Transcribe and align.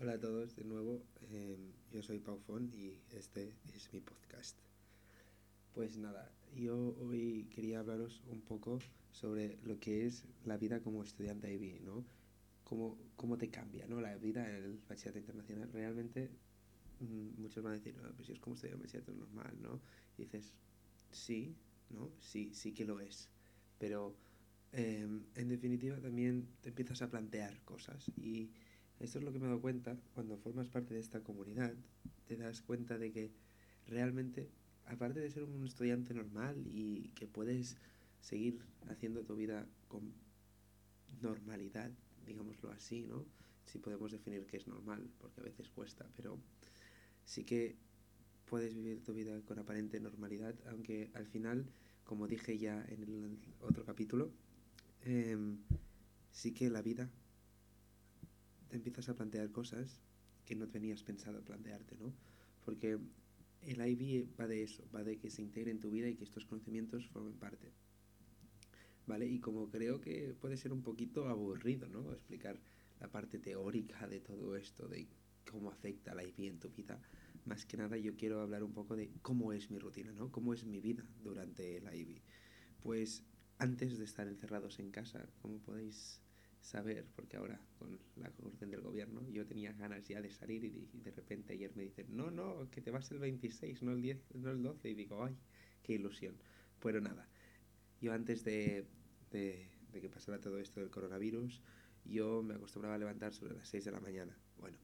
Hola 0.00 0.14
a 0.14 0.18
todos 0.18 0.56
de 0.56 0.64
nuevo, 0.64 1.00
em, 1.30 1.70
yo 1.92 2.02
soy 2.02 2.18
Pau 2.18 2.36
Font 2.36 2.74
y 2.74 2.98
este 3.12 3.54
es 3.76 3.92
mi 3.92 4.00
podcast. 4.00 4.58
Pues 5.72 5.96
nada, 5.96 6.32
yo 6.56 6.96
hoy 7.00 7.46
quería 7.54 7.78
hablaros 7.78 8.20
un 8.28 8.40
poco 8.40 8.80
sobre 9.12 9.56
lo 9.62 9.78
que 9.78 10.04
es 10.04 10.24
la 10.44 10.56
vida 10.56 10.80
como 10.80 11.04
estudiante 11.04 11.54
IB, 11.54 11.80
¿no? 11.84 12.04
Cómo, 12.64 12.98
cómo 13.14 13.38
te 13.38 13.50
cambia, 13.50 13.86
¿no? 13.86 14.00
La 14.00 14.16
vida 14.16 14.48
en 14.48 14.56
el 14.56 14.80
bachillerato 14.88 15.20
internacional. 15.20 15.70
Realmente 15.72 16.28
mm, 16.98 17.40
muchos 17.40 17.62
van 17.62 17.74
a 17.74 17.76
decir, 17.76 17.94
pues 18.16 18.26
si 18.26 18.32
es 18.32 18.40
como 18.40 18.56
estudiar 18.56 18.74
un 18.74 18.82
bachillerato 18.82 19.12
normal, 19.12 19.56
¿no? 19.62 19.80
Y 20.18 20.22
dices, 20.24 20.52
sí, 21.12 21.54
¿no? 21.90 22.10
Sí, 22.18 22.50
sí 22.52 22.72
que 22.72 22.84
lo 22.84 22.98
es. 22.98 23.28
Pero 23.78 24.16
em, 24.72 25.22
en 25.36 25.48
definitiva 25.48 25.96
también 26.00 26.48
te 26.62 26.70
empiezas 26.70 27.00
a 27.00 27.08
plantear 27.08 27.60
cosas 27.64 28.08
y 28.16 28.50
esto 29.00 29.18
es 29.18 29.24
lo 29.24 29.32
que 29.32 29.38
me 29.38 29.46
he 29.46 29.48
dado 29.48 29.60
cuenta 29.60 29.96
cuando 30.14 30.36
formas 30.36 30.68
parte 30.68 30.94
de 30.94 31.00
esta 31.00 31.20
comunidad, 31.20 31.74
te 32.26 32.36
das 32.36 32.62
cuenta 32.62 32.98
de 32.98 33.12
que 33.12 33.30
realmente, 33.86 34.48
aparte 34.86 35.20
de 35.20 35.30
ser 35.30 35.44
un 35.44 35.64
estudiante 35.64 36.14
normal 36.14 36.62
y 36.66 37.10
que 37.14 37.26
puedes 37.26 37.76
seguir 38.20 38.60
haciendo 38.88 39.22
tu 39.24 39.36
vida 39.36 39.66
con 39.88 40.12
normalidad, 41.20 41.90
digámoslo 42.26 42.70
así, 42.70 43.02
¿no? 43.02 43.24
Si 43.66 43.78
podemos 43.78 44.12
definir 44.12 44.46
qué 44.46 44.56
es 44.56 44.66
normal, 44.66 45.10
porque 45.18 45.40
a 45.40 45.44
veces 45.44 45.68
cuesta, 45.68 46.06
pero 46.16 46.38
sí 47.24 47.44
que 47.44 47.76
puedes 48.46 48.74
vivir 48.74 49.02
tu 49.02 49.12
vida 49.14 49.40
con 49.42 49.58
aparente 49.58 50.00
normalidad, 50.00 50.54
aunque 50.68 51.10
al 51.14 51.26
final, 51.26 51.66
como 52.04 52.26
dije 52.28 52.58
ya 52.58 52.84
en 52.88 53.02
el 53.02 53.38
otro 53.60 53.84
capítulo, 53.84 54.30
em, 55.02 55.58
sí 56.30 56.52
que 56.52 56.70
la 56.70 56.82
vida 56.82 57.10
te 58.74 58.78
empiezas 58.78 59.08
a 59.08 59.14
plantear 59.14 59.52
cosas 59.52 60.00
que 60.44 60.56
no 60.56 60.68
tenías 60.68 61.04
pensado 61.04 61.44
plantearte, 61.44 61.94
¿no? 61.96 62.12
Porque 62.64 62.98
el 63.62 63.86
IB 63.86 64.28
va 64.38 64.48
de 64.48 64.64
eso, 64.64 64.82
va 64.92 65.04
de 65.04 65.16
que 65.16 65.30
se 65.30 65.42
integre 65.42 65.70
en 65.70 65.78
tu 65.78 65.92
vida 65.92 66.08
y 66.08 66.16
que 66.16 66.24
estos 66.24 66.44
conocimientos 66.44 67.06
formen 67.06 67.34
parte. 67.34 67.70
¿Vale? 69.06 69.28
Y 69.28 69.38
como 69.38 69.70
creo 69.70 70.00
que 70.00 70.34
puede 70.40 70.56
ser 70.56 70.72
un 70.72 70.82
poquito 70.82 71.28
aburrido, 71.28 71.86
¿no? 71.88 72.12
Explicar 72.12 72.58
la 72.98 73.08
parte 73.12 73.38
teórica 73.38 74.08
de 74.08 74.18
todo 74.18 74.56
esto, 74.56 74.88
de 74.88 75.06
cómo 75.48 75.70
afecta 75.70 76.10
el 76.10 76.28
IB 76.28 76.48
en 76.48 76.58
tu 76.58 76.68
vida, 76.70 77.00
más 77.44 77.66
que 77.66 77.76
nada 77.76 77.96
yo 77.96 78.16
quiero 78.16 78.40
hablar 78.40 78.64
un 78.64 78.72
poco 78.72 78.96
de 78.96 79.08
cómo 79.22 79.52
es 79.52 79.70
mi 79.70 79.78
rutina, 79.78 80.12
¿no? 80.12 80.32
Cómo 80.32 80.52
es 80.52 80.64
mi 80.64 80.80
vida 80.80 81.06
durante 81.22 81.76
el 81.76 81.94
IB. 81.94 82.22
Pues 82.82 83.22
antes 83.58 83.98
de 83.98 84.04
estar 84.04 84.26
encerrados 84.26 84.80
en 84.80 84.90
casa, 84.90 85.28
como 85.40 85.58
podéis 85.58 86.23
saber, 86.64 87.06
porque 87.14 87.36
ahora 87.36 87.60
con 87.78 87.98
la 88.16 88.32
orden 88.42 88.70
del 88.70 88.80
gobierno 88.80 89.28
yo 89.28 89.46
tenía 89.46 89.72
ganas 89.72 90.02
ya 90.08 90.20
de 90.22 90.30
salir 90.30 90.64
y 90.64 90.88
de, 90.92 91.10
repente 91.10 91.52
ayer 91.52 91.70
me 91.76 91.82
dicen, 91.82 92.06
no, 92.16 92.30
no, 92.30 92.70
que 92.70 92.80
te 92.80 92.90
vas 92.90 93.10
el 93.10 93.18
26, 93.18 93.82
no 93.82 93.92
el 93.92 94.00
10, 94.00 94.34
no 94.34 94.50
el 94.50 94.62
12, 94.62 94.88
y 94.88 94.94
digo, 94.94 95.22
ay, 95.22 95.36
qué 95.82 95.92
ilusión. 95.92 96.36
Pero 96.80 97.00
nada, 97.00 97.28
yo 98.00 98.12
antes 98.12 98.44
de, 98.44 98.86
de, 99.30 99.68
que 99.92 100.08
pasara 100.08 100.40
todo 100.40 100.58
esto 100.58 100.80
del 100.80 100.90
coronavirus, 100.90 101.62
yo 102.06 102.42
me 102.42 102.54
acostumbraba 102.54 102.94
a 102.94 102.98
levantar 102.98 103.32
sobre 103.34 103.54
las 103.54 103.68
6 103.68 103.84
de 103.84 103.90
la 103.92 104.00
mañana. 104.00 104.36
Bueno, 104.58 104.78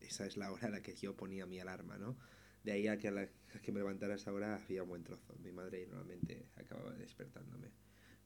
esa 0.00 0.24
es 0.24 0.36
la 0.36 0.52
hora 0.52 0.68
a 0.68 0.70
la 0.70 0.82
que 0.82 0.94
yo 0.94 1.16
ponía 1.16 1.46
mi 1.46 1.58
alarma, 1.58 1.98
¿no? 1.98 2.16
De 2.62 2.72
ahí 2.72 2.86
a 2.86 2.98
que, 2.98 3.08
a 3.08 3.12
la, 3.12 3.28
que 3.62 3.72
me 3.72 3.80
levantara 3.80 4.14
esa 4.14 4.32
hora 4.32 4.56
había 4.56 4.84
un 4.84 4.88
buen 4.88 5.02
trozo. 5.04 5.34
Mi 5.42 5.52
madre 5.52 5.86
normalmente 5.86 6.46
acababa 6.56 6.92
despertándome. 6.94 7.70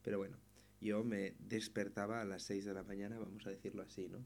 Pero 0.01 0.17
bueno, 0.17 0.37
yo 0.83 1.03
me 1.03 1.33
despertaba 1.39 2.21
a 2.21 2.25
las 2.25 2.43
6 2.43 2.65
de 2.65 2.73
la 2.73 2.83
mañana, 2.83 3.17
vamos 3.17 3.47
a 3.47 3.49
decirlo 3.49 3.81
así, 3.83 4.09
¿no? 4.09 4.19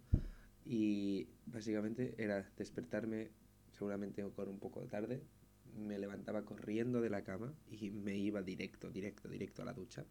Y 0.66 1.30
básicamente 1.46 2.16
era 2.18 2.50
despertarme 2.58 3.30
seguramente 3.72 4.24
con 4.36 4.50
un 4.50 4.60
poco 4.60 4.82
tarde, 4.88 5.22
me 5.78 6.00
levantaba 6.00 6.44
corriendo 6.44 7.00
de 7.02 7.10
la 7.10 7.24
cama 7.24 7.54
y 7.70 7.92
me 7.92 8.18
iba 8.18 8.42
directo, 8.42 8.90
directo, 8.90 9.30
directo 9.30 9.62
a 9.62 9.66
la 9.66 9.74
ducha. 9.74 10.06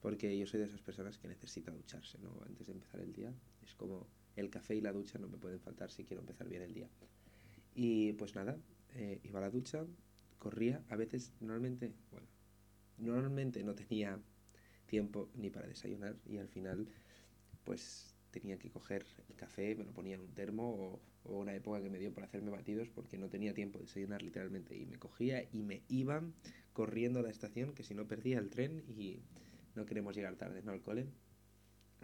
Porque 0.00 0.38
yo 0.38 0.46
soy 0.46 0.60
de 0.60 0.66
esas 0.66 0.80
personas 0.80 1.18
que 1.18 1.26
necesita 1.26 1.72
ducharse, 1.72 2.18
¿no? 2.18 2.40
Antes 2.46 2.68
de 2.68 2.72
empezar 2.72 3.00
el 3.00 3.12
día. 3.12 3.34
Es 3.62 3.74
como 3.74 4.06
el 4.36 4.48
café 4.48 4.76
y 4.76 4.80
la 4.80 4.92
ducha 4.92 5.18
no 5.18 5.28
me 5.28 5.38
pueden 5.38 5.58
faltar 5.58 5.90
si 5.90 6.04
quiero 6.04 6.20
empezar 6.20 6.48
bien 6.48 6.62
el 6.62 6.72
día. 6.72 6.88
Y 7.74 8.12
pues 8.12 8.36
nada, 8.36 8.56
eh, 8.94 9.20
iba 9.24 9.40
a 9.40 9.42
la 9.42 9.50
ducha, 9.50 9.84
corría, 10.38 10.84
a 10.88 10.96
veces, 10.96 11.32
normalmente, 11.40 11.92
bueno, 12.12 12.28
normalmente 12.98 13.64
no 13.64 13.74
tenía 13.74 14.20
tiempo 14.88 15.28
ni 15.36 15.50
para 15.50 15.68
desayunar 15.68 16.16
y 16.26 16.38
al 16.38 16.48
final 16.48 16.88
pues 17.64 18.14
tenía 18.30 18.58
que 18.58 18.70
coger 18.70 19.06
el 19.28 19.36
café, 19.36 19.74
me 19.74 19.84
lo 19.84 19.92
ponía 19.92 20.14
en 20.14 20.20
un 20.20 20.34
termo 20.34 21.00
o, 21.24 21.30
una 21.30 21.54
época 21.54 21.82
que 21.82 21.90
me 21.90 21.98
dio 21.98 22.12
por 22.12 22.24
hacerme 22.24 22.50
batidos 22.50 22.88
porque 22.88 23.18
no 23.18 23.28
tenía 23.28 23.52
tiempo 23.52 23.78
de 23.78 23.84
desayunar 23.84 24.22
literalmente 24.22 24.74
y 24.74 24.86
me 24.86 24.98
cogía 24.98 25.46
y 25.52 25.62
me 25.62 25.82
iba 25.88 26.22
corriendo 26.72 27.18
a 27.18 27.22
la 27.22 27.28
estación 27.28 27.74
que 27.74 27.84
si 27.84 27.94
no 27.94 28.08
perdía 28.08 28.38
el 28.38 28.48
tren 28.48 28.82
y 28.88 29.20
no 29.74 29.84
queremos 29.84 30.16
llegar 30.16 30.36
tarde, 30.36 30.62
¿no? 30.62 30.72
Al 30.72 30.80
cole. 30.80 31.06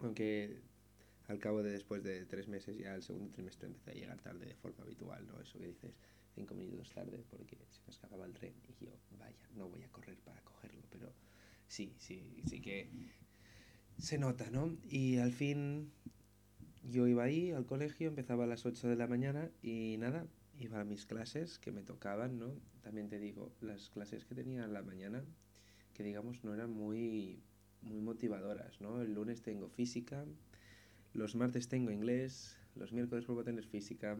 Aunque 0.03 0.61
al 1.27 1.39
cabo 1.39 1.63
de 1.63 1.71
después 1.71 2.03
de 2.03 2.25
tres 2.25 2.47
meses 2.47 2.77
ya 2.77 2.93
el 2.93 3.01
segundo 3.01 3.31
trimestre 3.31 3.67
empecé 3.67 3.91
a 3.91 3.93
llegar 3.95 4.21
tarde 4.21 4.45
de 4.45 4.55
forma 4.55 4.83
habitual, 4.83 5.25
¿no? 5.25 5.41
Eso 5.41 5.57
que 5.57 5.67
dices 5.67 5.95
cinco 6.35 6.53
minutos 6.53 6.91
tarde 6.91 7.23
porque 7.31 7.57
se 7.71 7.81
me 7.81 7.89
escapaba 7.89 8.25
el 8.25 8.33
tren 8.33 8.53
y 8.67 8.85
yo, 8.85 8.91
vaya, 9.17 9.49
no 9.55 9.69
voy 9.69 9.81
a 9.81 9.89
correr 9.89 10.17
para 10.19 10.39
cogerlo, 10.41 10.83
pero 10.91 11.11
sí, 11.67 11.93
sí, 11.99 12.41
sí 12.45 12.61
que 12.61 12.89
se 13.97 14.17
nota, 14.17 14.49
¿no? 14.51 14.75
Y 14.89 15.17
al 15.17 15.31
fin 15.31 15.91
yo 16.83 17.07
iba 17.07 17.23
ahí 17.23 17.51
al 17.51 17.65
colegio, 17.65 18.07
empezaba 18.07 18.43
a 18.43 18.47
las 18.47 18.65
8 18.65 18.87
de 18.87 18.95
la 18.95 19.07
mañana 19.07 19.49
y 19.61 19.97
nada, 19.97 20.27
iba 20.59 20.79
a 20.79 20.83
mis 20.83 21.05
clases 21.05 21.59
que 21.59 21.71
me 21.71 21.83
tocaban, 21.83 22.39
¿no? 22.39 22.53
También 22.81 23.09
te 23.09 23.19
digo, 23.19 23.51
las 23.61 23.89
clases 23.89 24.25
que 24.25 24.35
tenía 24.35 24.63
en 24.63 24.73
la 24.73 24.83
mañana, 24.83 25.23
que 25.93 26.03
digamos 26.03 26.43
no 26.43 26.53
eran 26.53 26.71
muy, 26.71 27.41
muy 27.81 28.01
motivadoras, 28.01 28.79
¿no? 28.81 29.01
El 29.01 29.13
lunes 29.13 29.41
tengo 29.41 29.69
física, 29.69 30.25
los 31.13 31.35
martes 31.35 31.67
tengo 31.67 31.91
inglés, 31.91 32.57
los 32.75 32.91
miércoles 32.91 33.25
vuelvo 33.25 33.41
a 33.41 33.45
tener 33.45 33.65
física, 33.65 34.17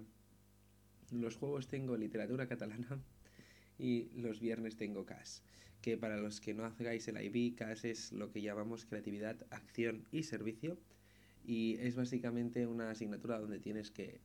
los 1.11 1.35
juegos 1.35 1.67
tengo 1.67 1.97
literatura 1.97 2.47
catalana 2.47 2.99
y 3.77 4.09
los 4.15 4.39
viernes 4.39 4.77
tengo 4.77 5.05
CAS 5.05 5.43
que 5.85 5.99
para 5.99 6.17
los 6.17 6.41
que 6.41 6.55
no 6.55 6.65
hagáis 6.65 7.07
el 7.09 7.21
IB, 7.21 7.53
CAS 7.53 7.85
es 7.85 8.11
lo 8.11 8.31
que 8.31 8.41
llamamos 8.41 8.87
creatividad, 8.87 9.45
acción 9.51 10.07
y 10.11 10.23
servicio 10.23 10.79
y 11.45 11.75
es 11.75 11.95
básicamente 11.95 12.65
una 12.65 12.89
asignatura 12.89 13.37
donde 13.37 13.59
tienes 13.59 13.91
que 13.91 14.19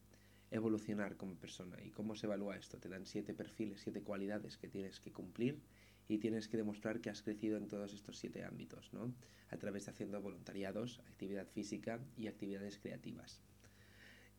evolucionar 0.51 1.19
como 1.19 1.35
persona. 1.35 1.77
¿Y 1.85 1.91
cómo 1.91 2.17
se 2.17 2.25
evalúa 2.25 2.57
esto? 2.57 2.79
Te 2.79 2.89
dan 2.89 3.05
siete 3.05 3.35
perfiles, 3.35 3.83
siete 3.83 4.01
cualidades 4.01 4.57
que 4.57 4.69
tienes 4.69 5.01
que 5.01 5.13
cumplir 5.13 5.61
y 6.09 6.17
tienes 6.17 6.49
que 6.49 6.57
demostrar 6.57 7.03
que 7.03 7.11
has 7.11 7.21
crecido 7.21 7.59
en 7.59 7.69
todos 7.69 7.93
estos 7.93 8.17
siete 8.17 8.43
ámbitos, 8.43 8.91
¿no? 8.95 9.13
A 9.51 9.59
través 9.59 9.85
de 9.85 9.91
haciendo 9.91 10.19
voluntariados, 10.23 11.01
actividad 11.11 11.47
física 11.47 12.01
y 12.17 12.29
actividades 12.29 12.79
creativas. 12.79 13.43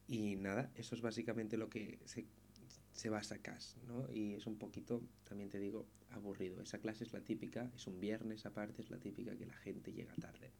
Y 0.07 0.37
nada, 0.37 0.71
eso 0.73 0.95
es 0.95 1.01
básicamente 1.01 1.55
lo 1.55 1.69
que 1.69 1.99
se 2.05 2.25
se 2.93 3.09
basa 3.09 3.39
CAS, 3.39 3.77
¿no? 3.87 4.11
Y 4.11 4.33
es 4.33 4.45
un 4.47 4.57
poquito, 4.57 5.01
también 5.23 5.49
te 5.49 5.59
digo, 5.59 5.87
aburrido. 6.09 6.61
Esa 6.61 6.79
clase 6.79 7.03
es 7.03 7.13
la 7.13 7.21
típica, 7.21 7.71
es 7.75 7.87
un 7.87 7.99
viernes 7.99 8.45
aparte, 8.45 8.81
es 8.81 8.89
la 8.89 8.99
típica 8.99 9.35
que 9.35 9.45
la 9.45 9.55
gente 9.55 9.93
llega 9.93 10.13
tarde. 10.15 10.51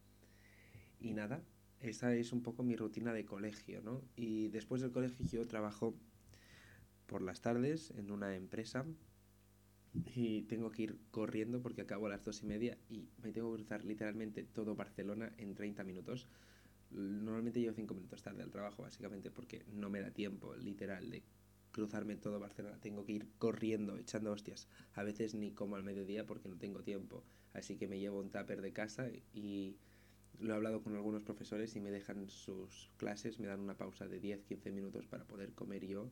Y 1.00 1.12
nada, 1.12 1.42
esa 1.80 2.14
es 2.14 2.32
un 2.32 2.42
poco 2.42 2.62
mi 2.62 2.76
rutina 2.76 3.12
de 3.12 3.24
colegio, 3.24 3.82
¿no? 3.82 4.02
Y 4.16 4.48
después 4.48 4.82
del 4.82 4.92
colegio 4.92 5.46
trabajo 5.46 5.94
por 7.06 7.22
las 7.22 7.40
tardes 7.40 7.90
en 7.90 8.10
una 8.10 8.34
empresa 8.36 8.86
y 10.14 10.42
tengo 10.42 10.70
que 10.70 10.82
ir 10.82 10.98
corriendo 11.10 11.60
porque 11.60 11.82
acabo 11.82 12.06
a 12.06 12.10
las 12.10 12.24
dos 12.24 12.42
y 12.42 12.46
media 12.46 12.78
y 12.88 13.08
me 13.22 13.32
tengo 13.32 13.50
que 13.50 13.58
cruzar 13.58 13.84
literalmente 13.84 14.44
todo 14.44 14.74
Barcelona 14.74 15.32
en 15.36 15.54
30 15.54 15.84
minutos. 15.84 16.28
Normalmente 16.90 17.60
llevo 17.60 17.74
cinco 17.74 17.94
minutos 17.94 18.22
tarde 18.22 18.42
al 18.42 18.50
trabajo, 18.50 18.82
básicamente 18.82 19.30
porque 19.30 19.64
no 19.72 19.90
me 19.90 20.00
da 20.00 20.10
tiempo, 20.10 20.54
literal, 20.56 21.10
de 21.10 21.22
cruzarme 21.72 22.16
todo 22.16 22.38
Barcelona, 22.38 22.78
tengo 22.80 23.04
que 23.04 23.12
ir 23.12 23.28
corriendo, 23.38 23.96
echando 23.96 24.30
hostias. 24.30 24.68
A 24.94 25.02
veces 25.02 25.34
ni 25.34 25.50
como 25.52 25.76
al 25.76 25.82
mediodía 25.82 26.26
porque 26.26 26.48
no 26.48 26.56
tengo 26.56 26.82
tiempo. 26.82 27.24
Así 27.54 27.76
que 27.76 27.88
me 27.88 27.98
llevo 27.98 28.20
un 28.20 28.30
tupper 28.30 28.62
de 28.62 28.72
casa 28.72 29.08
y 29.34 29.76
lo 30.38 30.52
he 30.52 30.56
hablado 30.56 30.82
con 30.82 30.94
algunos 30.94 31.22
profesores 31.22 31.74
y 31.76 31.80
me 31.80 31.90
dejan 31.90 32.28
sus 32.28 32.90
clases, 32.96 33.38
me 33.38 33.46
dan 33.46 33.60
una 33.60 33.76
pausa 33.76 34.06
de 34.06 34.20
10-15 34.20 34.72
minutos 34.72 35.06
para 35.06 35.24
poder 35.24 35.52
comer 35.52 35.86
yo 35.86 36.10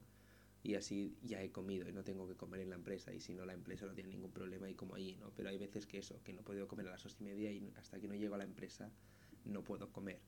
y 0.62 0.74
así 0.74 1.16
ya 1.22 1.42
he 1.42 1.50
comido 1.50 1.88
y 1.88 1.92
no 1.92 2.04
tengo 2.04 2.28
que 2.28 2.34
comer 2.34 2.60
en 2.60 2.70
la 2.70 2.76
empresa 2.76 3.12
y 3.14 3.20
si 3.20 3.34
no 3.34 3.46
la 3.46 3.54
empresa 3.54 3.86
no 3.86 3.94
tiene 3.94 4.10
ningún 4.10 4.30
problema 4.30 4.68
y 4.68 4.74
como 4.74 4.94
allí, 4.94 5.16
¿no? 5.16 5.30
Pero 5.34 5.48
hay 5.48 5.58
veces 5.58 5.86
que 5.86 5.98
eso, 5.98 6.22
que 6.22 6.32
no 6.32 6.40
he 6.40 6.44
podido 6.44 6.68
comer 6.68 6.86
a 6.88 6.90
las 6.90 7.04
8 7.04 7.16
y 7.20 7.24
media 7.24 7.50
y 7.50 7.72
hasta 7.76 7.98
que 7.98 8.08
no 8.08 8.14
llego 8.14 8.34
a 8.34 8.38
la 8.38 8.44
empresa 8.44 8.90
no 9.44 9.64
puedo 9.64 9.90
comer. 9.90 10.20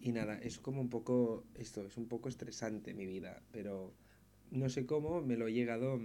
Y 0.00 0.10
nada, 0.10 0.36
es 0.38 0.58
como 0.58 0.80
un 0.80 0.90
poco 0.90 1.44
esto, 1.54 1.86
es 1.86 1.96
un 1.96 2.08
poco 2.08 2.28
estresante 2.28 2.92
mi 2.94 3.06
vida, 3.06 3.40
pero 3.52 3.94
no 4.52 4.68
sé 4.68 4.86
cómo, 4.86 5.22
me 5.22 5.36
lo 5.36 5.48
he 5.48 5.52
llegado 5.52 5.98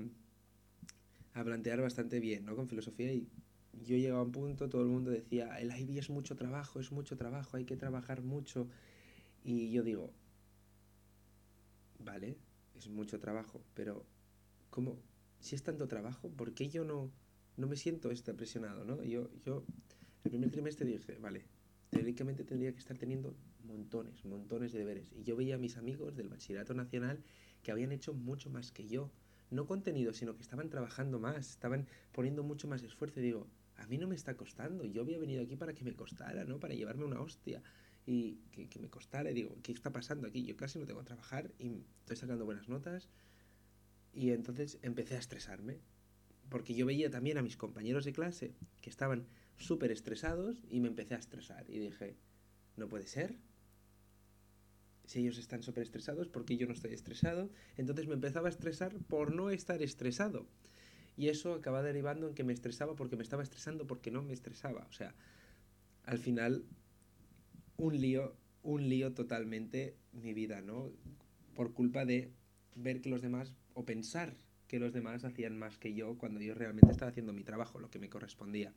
a 1.34 1.44
plantear 1.44 1.82
bastante 1.82 2.20
bien, 2.20 2.46
¿no? 2.46 2.56
Con 2.56 2.68
filosofía 2.68 3.14
y 3.14 3.28
yo 3.86 3.98
llegaba 3.98 4.22
a 4.22 4.24
un 4.24 4.32
punto, 4.32 4.70
todo 4.70 4.82
el 4.82 4.88
mundo 4.88 5.12
decía, 5.12 5.60
el 5.60 5.78
IB 5.78 6.00
es 6.00 6.10
mucho 6.10 6.36
trabajo, 6.36 6.80
es 6.80 6.92
mucho 6.92 7.18
trabajo, 7.18 7.58
hay 7.58 7.66
que 7.66 7.76
trabajar 7.76 8.24
mucho. 8.24 8.68
Y 9.44 9.70
yo 9.72 9.84
digo, 9.84 10.12
vale, 12.00 12.38
es 12.78 12.88
mucho 12.88 13.20
trabajo, 13.20 13.62
pero 13.74 14.06
¿cómo? 14.70 14.98
Si 15.40 15.56
es 15.56 15.64
tanto 15.64 15.88
trabajo, 15.88 16.30
¿por 16.30 16.54
qué 16.54 16.70
yo 16.70 16.86
no, 16.86 17.12
no 17.58 17.68
me 17.68 17.76
siento 17.76 18.12
este 18.12 18.34
presionado, 18.34 18.86
¿no? 18.86 19.04
Yo, 19.04 19.30
yo, 19.46 19.64
el 20.24 20.32
primer 20.32 20.52
trimestre 20.52 20.88
dije, 20.88 21.18
vale, 21.20 21.44
teóricamente 21.90 22.44
tendría 22.44 22.72
que 22.72 22.80
estar 22.80 22.98
teniendo 22.98 23.36
montones, 23.64 24.24
montones 24.26 24.72
de 24.72 24.80
deberes. 24.80 25.12
Y 25.12 25.24
yo 25.24 25.36
veía 25.36 25.56
a 25.56 25.60
mis 25.60 25.78
amigos 25.78 26.16
del 26.16 26.30
Bachillerato 26.30 26.74
Nacional 26.74 27.24
que 27.68 27.74
habían 27.74 27.92
hecho 27.92 28.14
mucho 28.14 28.50
más 28.50 28.72
que 28.72 28.88
yo. 28.88 29.12
No 29.50 29.68
contenido, 29.68 30.14
sino 30.14 30.38
que 30.38 30.42
estaban 30.42 30.70
trabajando 30.70 31.20
más, 31.20 31.50
estaban 31.50 31.86
poniendo 32.14 32.42
mucho 32.42 32.66
más 32.66 32.82
esfuerzo. 32.82 33.20
Y 33.20 33.24
digo, 33.24 33.46
a 33.76 33.86
mí 33.88 33.98
no 33.98 34.08
me 34.08 34.16
está 34.16 34.38
costando. 34.38 34.86
Yo 34.86 35.02
había 35.02 35.20
venido 35.20 35.44
aquí 35.44 35.58
para 35.58 35.74
que 35.74 35.84
me 35.84 35.94
costara, 35.94 36.46
¿no? 36.46 36.62
Para 36.62 36.76
llevarme 36.76 37.04
una 37.04 37.20
hostia 37.20 37.62
y 38.06 38.36
que, 38.52 38.80
me 38.80 38.90
costara. 38.90 39.32
Digo, 39.32 39.58
¿qué 39.64 39.74
está 39.74 39.92
pasando 39.92 40.30
aquí? 40.30 40.46
Yo 40.46 40.56
casi 40.56 40.80
no 40.80 40.86
tengo 40.86 41.02
que 41.02 41.08
trabajar 41.08 41.52
y 41.60 41.84
estoy 42.00 42.16
sacando 42.16 42.46
buenas 42.46 42.70
notas. 42.70 43.10
Y 44.14 44.32
entonces 44.32 44.80
empecé 44.82 45.16
a 45.16 45.20
estresarme. 45.20 45.82
Porque 46.48 46.74
yo 46.74 46.86
veía 46.86 47.12
también 47.12 47.38
a 47.38 47.42
mis 47.42 47.58
compañeros 47.58 48.06
de 48.06 48.14
clase 48.14 48.54
que 48.80 48.90
estaban 48.90 49.28
súper 49.58 49.92
estresados 49.92 50.64
y 50.70 50.80
me 50.80 50.88
empecé 50.88 51.16
a 51.16 51.18
estresar. 51.18 51.70
Y 51.70 51.80
dije, 51.80 52.16
no 52.78 52.88
puede 52.88 53.08
ser. 53.08 53.36
Si 55.08 55.22
ellos 55.22 55.38
están 55.38 55.64
súper 55.64 55.84
estresados, 55.84 56.28
¿por 56.28 56.44
qué 56.44 56.58
yo 56.58 56.68
no 56.68 56.74
estoy 56.74 56.94
estresado? 56.94 57.50
Entonces 57.78 58.08
me 58.08 58.14
empezaba 58.14 58.48
a 58.48 58.52
estresar 58.52 58.94
por 59.08 59.34
no 59.34 59.50
estar 59.50 59.82
estresado. 59.82 60.46
Y 61.16 61.30
eso 61.30 61.54
acaba 61.54 61.82
derivando 61.82 62.28
en 62.28 62.36
que 62.36 62.44
me 62.44 62.52
estresaba 62.52 62.94
porque 62.96 63.16
me 63.16 63.24
estaba 63.24 63.42
estresando 63.42 63.88
porque 63.88 64.12
no 64.12 64.22
me 64.22 64.34
estresaba. 64.34 64.86
O 64.90 64.92
sea, 64.92 65.16
al 66.04 66.20
final, 66.20 66.66
un 67.78 68.00
lío, 68.00 68.36
un 68.64 68.90
lío 68.90 69.14
totalmente 69.14 69.96
mi 70.12 70.34
vida, 70.34 70.62
¿no? 70.62 70.92
Por 71.56 71.74
culpa 71.74 72.04
de 72.04 72.34
ver 72.76 73.00
que 73.00 73.10
los 73.10 73.22
demás, 73.22 73.54
o 73.76 73.86
pensar 73.86 74.36
que 74.68 74.78
los 74.78 74.92
demás 74.92 75.24
hacían 75.24 75.58
más 75.58 75.78
que 75.78 75.94
yo 75.94 76.18
cuando 76.18 76.42
yo 76.42 76.54
realmente 76.54 76.92
estaba 76.92 77.12
haciendo 77.12 77.32
mi 77.32 77.46
trabajo, 77.46 77.80
lo 77.80 77.90
que 77.90 78.00
me 78.00 78.10
correspondía. 78.10 78.74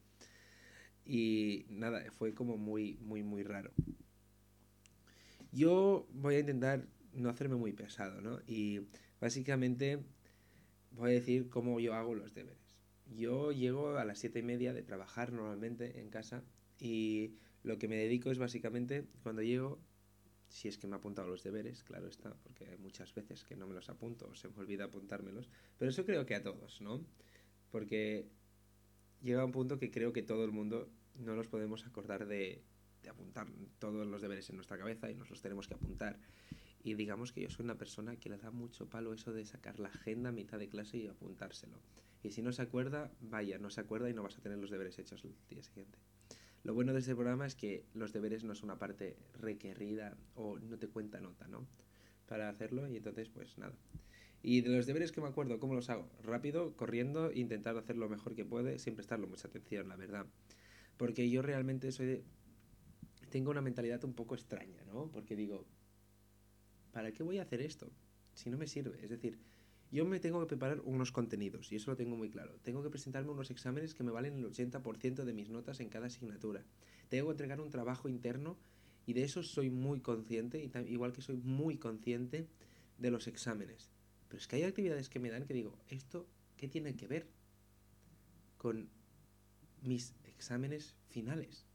Y 1.05 1.67
nada, 1.69 2.05
fue 2.13 2.35
como 2.35 2.57
muy, 2.57 2.99
muy, 3.01 3.25
muy 3.25 3.43
raro. 3.43 3.73
Yo 5.53 6.07
voy 6.13 6.37
a 6.37 6.41
intentar 6.41 6.87
no 7.13 7.29
hacerme 7.29 7.57
muy 7.57 7.73
pesado, 7.73 8.21
¿no? 8.21 8.41
Y 8.47 8.87
básicamente 9.21 9.99
voy 10.93 11.11
a 11.11 11.15
decir 11.15 11.49
cómo 11.49 11.81
yo 11.81 11.95
hago 11.95 12.15
los 12.15 12.35
deberes. 12.35 12.79
Yo 13.07 13.53
llego 13.53 13.97
a 13.97 14.05
las 14.05 14.19
siete 14.19 14.39
y 14.39 14.43
media 14.43 14.73
de 14.73 14.83
trabajar 14.83 15.33
normalmente 15.33 16.01
en 16.01 16.11
casa 16.11 16.45
y 16.79 17.35
lo 17.63 17.79
que 17.79 17.89
me 17.89 17.97
dedico 17.97 18.31
es 18.31 18.39
básicamente 18.39 19.07
cuando 19.23 19.43
llego, 19.43 19.81
si 20.49 20.69
es 20.69 20.79
que 20.79 20.87
me 20.87 20.95
he 20.95 20.99
apuntado 20.99 21.29
los 21.29 21.43
deberes, 21.43 21.83
claro 21.83 22.09
está, 22.09 22.35
porque 22.43 22.67
hay 22.67 22.79
muchas 22.79 23.13
veces 23.15 23.45
que 23.45 23.57
no 23.57 23.67
me 23.67 23.75
los 23.75 23.89
apunto 23.91 24.29
o 24.29 24.35
se 24.35 24.49
me 24.49 24.59
olvida 24.59 24.85
apuntármelos, 24.85 25.51
pero 25.77 25.91
eso 25.91 26.07
creo 26.07 26.25
que 26.25 26.37
a 26.37 26.43
todos, 26.43 26.81
¿no? 26.81 27.05
Porque 27.71 28.29
llega 29.23 29.45
un 29.45 29.53
punto 29.53 29.79
que 29.79 29.91
creo 29.91 30.13
que 30.13 30.23
todo 30.23 30.45
el 30.45 30.53
mundo 30.53 30.89
no 31.17 31.35
nos 31.35 31.49
podemos 31.49 31.85
acordar 31.87 32.27
de, 32.27 32.63
de 33.03 33.11
apuntar 33.11 33.49
todos 33.79 34.07
los 34.07 34.23
deberes 34.23 34.49
en 34.51 34.57
nuestra 34.57 34.79
cabeza 34.79 35.11
y 35.11 35.15
nos 35.15 35.31
los 35.31 35.41
tenemos 35.41 35.69
que 35.69 35.75
apuntar. 35.75 36.19
Y 36.83 36.95
digamos 36.95 37.33
que 37.33 37.43
yo 37.43 37.51
soy 37.51 37.65
una 37.65 37.77
persona 37.77 38.17
que 38.17 38.31
le 38.31 38.39
da 38.39 38.51
mucho 38.51 38.89
palo 38.89 39.13
eso 39.13 39.33
de 39.33 39.45
sacar 39.45 39.79
la 39.79 39.89
agenda 39.89 40.31
a 40.31 40.33
mitad 40.33 40.59
de 40.59 40.69
clase 40.69 40.97
y 40.97 41.09
apuntárselo. 41.09 41.79
Y 42.23 42.31
si 42.31 42.43
no 42.43 42.53
se 42.53 42.63
acuerda, 42.63 43.11
vaya, 43.21 43.59
no 43.59 43.71
se 43.71 43.81
acuerda 43.81 44.09
y 44.09 44.15
no 44.15 44.23
vas 44.23 44.39
a 44.39 44.41
tener 44.41 44.59
los 44.59 44.71
deberes 44.71 44.99
hechos 44.99 45.25
el 45.25 45.35
día 45.49 45.63
siguiente. 45.63 45.99
Lo 46.63 46.75
bueno 46.75 46.93
de 46.93 47.01
este 47.01 47.15
programa 47.15 47.47
es 47.47 47.55
que 47.55 47.87
los 47.95 48.13
deberes 48.13 48.45
no 48.45 48.55
son 48.55 48.71
una 48.71 48.79
parte 48.79 49.17
requerida 49.39 50.17
o 50.35 50.59
no 50.59 50.79
te 50.79 50.89
cuenta 50.89 51.21
nota, 51.21 51.49
¿no? 51.49 51.67
Para 52.27 52.51
hacerlo 52.51 52.87
y 52.89 52.97
entonces 52.97 53.31
pues 53.31 53.57
nada. 53.57 53.75
Y 54.43 54.63
de 54.63 54.71
los 54.71 54.87
deberes 54.87 55.13
que 55.13 55.21
me 55.21 55.29
acuerdo, 55.29 55.59
¿cómo 55.59 55.75
los 55.75 55.91
hago? 55.91 56.09
Rápido, 56.23 56.75
corriendo, 56.77 57.33
intentar 57.33 57.77
hacer 57.77 57.97
lo 57.97 58.09
mejor 58.09 58.35
que 58.35 58.45
puede, 58.45 58.79
sin 58.79 58.95
prestarle 58.95 59.27
mucha 59.27 59.49
atención, 59.49 59.89
la 59.89 59.97
verdad. 59.97 60.27
Porque 60.97 61.29
yo 61.31 61.43
realmente 61.43 61.93
soy 61.93 62.07
de... 62.07 62.25
Tengo 63.31 63.51
una 63.51 63.61
mentalidad 63.61 64.05
un 64.05 64.13
poco 64.13 64.35
extraña, 64.35 64.83
¿no? 64.85 65.11
Porque 65.11 65.37
digo, 65.37 65.65
¿para 66.93 67.13
qué 67.13 67.23
voy 67.23 67.39
a 67.39 67.43
hacer 67.43 67.63
esto? 67.63 67.91
Si 68.35 68.51
no 68.51 68.59
me 68.59 68.67
sirve. 68.67 69.03
Es 69.03 69.11
decir, 69.11 69.39
yo 69.93 70.05
me 70.05 70.21
tengo 70.21 70.41
que 70.41 70.47
preparar 70.47 70.81
unos 70.85 71.13
contenidos, 71.13 71.73
y 71.73 71.77
eso 71.77 71.91
lo 71.91 71.97
tengo 71.97 72.17
muy 72.17 72.31
claro. 72.31 72.59
Tengo 72.63 72.83
que 72.83 72.91
presentarme 72.91 73.31
unos 73.31 73.51
exámenes 73.51 73.95
que 73.95 74.05
me 74.05 74.11
valen 74.11 74.35
el 74.35 74.45
80% 74.45 75.25
de 75.25 75.33
mis 75.33 75.49
notas 75.49 75.81
en 75.81 75.89
cada 75.89 76.07
asignatura. 76.07 76.65
Tengo 77.09 77.27
que 77.27 77.33
entregar 77.33 77.61
un 77.61 77.71
trabajo 77.71 78.09
interno, 78.09 78.59
y 79.07 79.15
de 79.15 79.23
eso 79.23 79.43
soy 79.43 79.71
muy 79.71 80.01
consciente, 80.01 80.63
y 80.63 80.93
igual 80.93 81.13
que 81.13 81.23
soy 81.23 81.37
muy 81.37 81.77
consciente 81.77 82.49
de 82.99 83.11
los 83.11 83.27
exámenes. 83.27 83.93
Pero 84.29 84.39
es 84.39 84.47
que 84.47 84.57
hay 84.57 84.63
actividades 84.65 85.09
que 85.09 85.19
me 85.19 85.31
dan 85.31 85.45
que 85.45 85.55
digo, 85.55 85.79
¿esto 85.89 86.29
qué 86.57 86.69
tiene 86.69 86.95
que 86.95 87.09
ver 87.09 87.29
con 88.59 88.91
mis 89.83 90.15
exámenes 90.25 90.95
finales? 91.09 91.70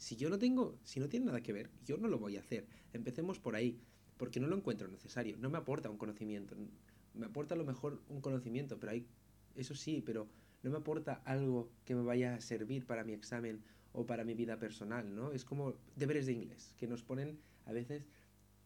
Si 0.00 0.16
yo 0.16 0.30
no 0.30 0.38
tengo, 0.38 0.78
si 0.82 0.98
no 0.98 1.10
tiene 1.10 1.26
nada 1.26 1.42
que 1.42 1.52
ver, 1.52 1.68
yo 1.84 1.98
no 1.98 2.08
lo 2.08 2.18
voy 2.18 2.38
a 2.38 2.40
hacer. 2.40 2.66
Empecemos 2.94 3.38
por 3.38 3.54
ahí 3.54 3.78
porque 4.16 4.40
no 4.40 4.46
lo 4.46 4.56
encuentro 4.56 4.88
necesario, 4.88 5.36
no 5.36 5.50
me 5.50 5.58
aporta 5.58 5.90
un 5.90 5.98
conocimiento, 5.98 6.56
me 7.12 7.26
aporta 7.26 7.54
a 7.54 7.58
lo 7.58 7.66
mejor 7.66 8.00
un 8.08 8.22
conocimiento, 8.22 8.80
pero 8.80 8.92
hay, 8.92 9.06
eso 9.56 9.74
sí, 9.74 10.02
pero 10.04 10.26
no 10.62 10.70
me 10.70 10.78
aporta 10.78 11.20
algo 11.26 11.70
que 11.84 11.94
me 11.94 12.02
vaya 12.02 12.34
a 12.34 12.40
servir 12.40 12.86
para 12.86 13.04
mi 13.04 13.12
examen 13.12 13.62
o 13.92 14.06
para 14.06 14.24
mi 14.24 14.32
vida 14.32 14.58
personal, 14.58 15.14
¿no? 15.14 15.32
Es 15.32 15.44
como 15.44 15.74
deberes 15.96 16.24
de 16.24 16.32
inglés, 16.32 16.74
que 16.78 16.86
nos 16.86 17.02
ponen 17.02 17.38
a 17.66 17.72
veces 17.72 18.06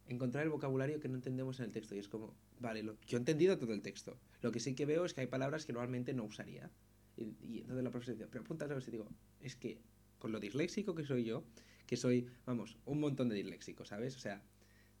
encontrar 0.07 0.45
el 0.45 0.51
vocabulario 0.51 1.01
que 1.01 1.09
no 1.09 1.15
entendemos 1.15 1.59
en 1.59 1.65
el 1.65 1.73
texto 1.73 1.95
y 1.95 1.99
es 1.99 2.07
como, 2.07 2.33
vale, 2.61 2.81
lo, 2.81 2.97
yo 3.01 3.17
he 3.17 3.19
entendido 3.19 3.57
todo 3.57 3.73
el 3.73 3.81
texto, 3.81 4.17
lo 4.41 4.53
que 4.53 4.61
sí 4.61 4.73
que 4.73 4.85
veo 4.85 5.03
es 5.03 5.13
que 5.13 5.19
hay 5.19 5.27
palabras 5.27 5.65
que 5.65 5.73
normalmente 5.73 6.13
no 6.13 6.23
usaría. 6.23 6.71
Y, 7.17 7.35
y 7.41 7.59
entonces 7.59 7.83
la 7.83 7.91
profesora 7.91 8.15
dice, 8.15 8.27
pero 8.31 8.45
apunta 8.45 8.65
a 8.65 8.81
si 8.81 8.91
digo, 8.91 9.09
es 9.41 9.57
que 9.57 9.81
con 10.19 10.31
lo 10.31 10.39
disléxico 10.39 10.95
que 10.95 11.03
soy 11.03 11.23
yo, 11.23 11.43
que 11.87 11.97
soy, 11.97 12.27
vamos, 12.45 12.77
un 12.85 12.99
montón 12.99 13.29
de 13.29 13.35
disléxicos, 13.35 13.89
¿sabes? 13.89 14.15
O 14.15 14.19
sea, 14.19 14.41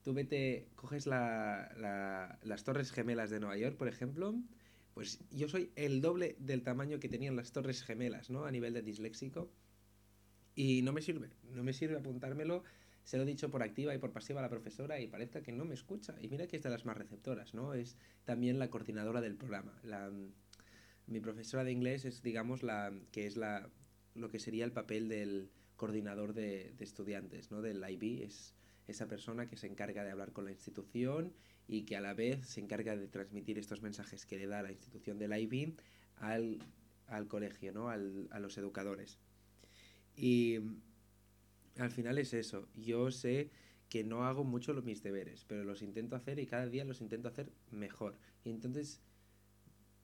tú 0.03 0.13
vete, 0.13 0.67
coges 0.75 1.07
la, 1.07 1.73
la, 1.77 2.39
las 2.43 2.63
Torres 2.63 2.91
Gemelas 2.91 3.29
de 3.29 3.39
Nueva 3.39 3.57
York, 3.57 3.77
por 3.77 3.87
ejemplo, 3.87 4.35
pues 4.95 5.19
yo 5.29 5.49
soy 5.49 5.71
el 5.75 5.99
doble 5.99 6.37
del 6.39 6.63
tamaño 6.63 6.99
que 6.99 7.09
tenían 7.09 7.35
las 7.35 7.51
Torres 7.51 7.83
Gemelas, 7.83 8.29
¿no? 8.29 8.45
A 8.45 8.51
nivel 8.51 8.73
de 8.73 8.81
disléxico. 8.81 9.51
Y 10.55 10.83
no 10.83 10.93
me 10.93 11.01
sirve, 11.01 11.31
no 11.51 11.63
me 11.63 11.73
sirve 11.73 11.97
apuntármelo. 11.97 12.63
Se 13.03 13.17
lo 13.17 13.23
he 13.23 13.25
dicho 13.25 13.51
por 13.51 13.61
activa 13.61 13.93
y 13.93 13.97
por 13.97 14.13
pasiva 14.13 14.39
a 14.39 14.43
la 14.43 14.49
profesora 14.49 15.01
y 15.01 15.07
parece 15.07 15.41
que 15.41 15.51
no 15.51 15.65
me 15.65 15.73
escucha. 15.73 16.15
Y 16.21 16.29
mira 16.29 16.47
que 16.47 16.55
es 16.55 16.63
de 16.63 16.69
las 16.69 16.85
más 16.85 16.95
receptoras, 16.95 17.53
¿no? 17.53 17.73
Es 17.73 17.97
también 18.23 18.57
la 18.57 18.69
coordinadora 18.69 19.19
del 19.19 19.35
programa. 19.35 19.77
La, 19.83 20.09
mi 21.07 21.19
profesora 21.19 21.65
de 21.65 21.73
inglés 21.73 22.05
es, 22.05 22.23
digamos, 22.23 22.63
la 22.63 22.93
que 23.11 23.27
es 23.27 23.35
la 23.35 23.69
lo 24.15 24.29
que 24.29 24.39
sería 24.39 24.65
el 24.65 24.71
papel 24.71 25.07
del 25.07 25.49
coordinador 25.75 26.33
de, 26.33 26.73
estudiantes, 26.79 27.51
¿no? 27.51 27.61
Del 27.61 27.83
IB. 27.87 28.23
Es, 28.23 28.55
esa 28.87 29.07
persona 29.07 29.47
que 29.47 29.57
se 29.57 29.65
encarga 29.67 30.03
de 30.03 30.11
hablar 30.11 30.31
con 30.31 30.45
la 30.45 30.51
institución 30.51 31.33
y 31.67 31.83
que 31.83 31.95
a 31.95 32.01
la 32.01 32.13
vez 32.13 32.45
se 32.45 32.61
encarga 32.61 32.95
de 32.95 33.07
transmitir 33.07 33.57
estos 33.57 33.81
mensajes 33.81 34.25
que 34.27 34.37
le 34.37 34.45
da 34.45 34.61
la 34.61 34.71
institución 34.71 35.17
del 35.17 35.33
IB 35.35 35.75
al, 36.17 36.59
al 37.07 37.27
colegio, 37.27 37.73
¿no? 37.73 37.89
Al, 37.89 38.27
a 38.31 38.39
los 38.39 38.57
educadores. 38.57 39.17
Y 40.15 40.59
al 41.77 41.91
final 41.91 42.17
es 42.19 42.33
eso. 42.33 42.67
Yo 42.75 43.11
sé 43.11 43.49
que 43.89 44.03
no 44.03 44.25
hago 44.25 44.43
mucho 44.43 44.73
los, 44.73 44.83
mis 44.83 45.03
deberes, 45.03 45.45
pero 45.45 45.63
los 45.63 45.81
intento 45.81 46.15
hacer 46.15 46.39
y 46.39 46.45
cada 46.45 46.67
día 46.67 46.85
los 46.85 47.01
intento 47.01 47.27
hacer 47.27 47.51
mejor. 47.71 48.17
Y 48.43 48.49
entonces 48.49 49.01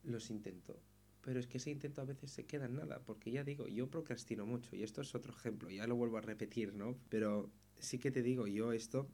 los 0.04 0.30
intento. 0.30 0.82
Pero 1.22 1.40
es 1.40 1.48
que 1.48 1.58
ese 1.58 1.70
intento 1.70 2.02
a 2.02 2.06
veces 2.06 2.32
se 2.32 2.46
queda 2.46 2.66
en 2.66 2.76
nada, 2.76 3.00
porque 3.06 3.32
ya 3.32 3.44
digo, 3.44 3.68
yo 3.68 3.90
procrastino 3.90 4.46
mucho, 4.46 4.76
y 4.76 4.84
esto 4.84 5.02
es 5.02 5.14
otro 5.14 5.34
ejemplo, 5.34 5.70
ya 5.70 5.86
lo 5.88 5.96
vuelvo 5.96 6.18
a 6.18 6.22
repetir, 6.22 6.74
¿no? 6.74 6.98
Pero 7.10 7.52
sí 7.80 8.00
que 8.00 8.12
te 8.12 8.24
digo, 8.24 8.48
yo 8.48 8.74
esto 8.74 9.08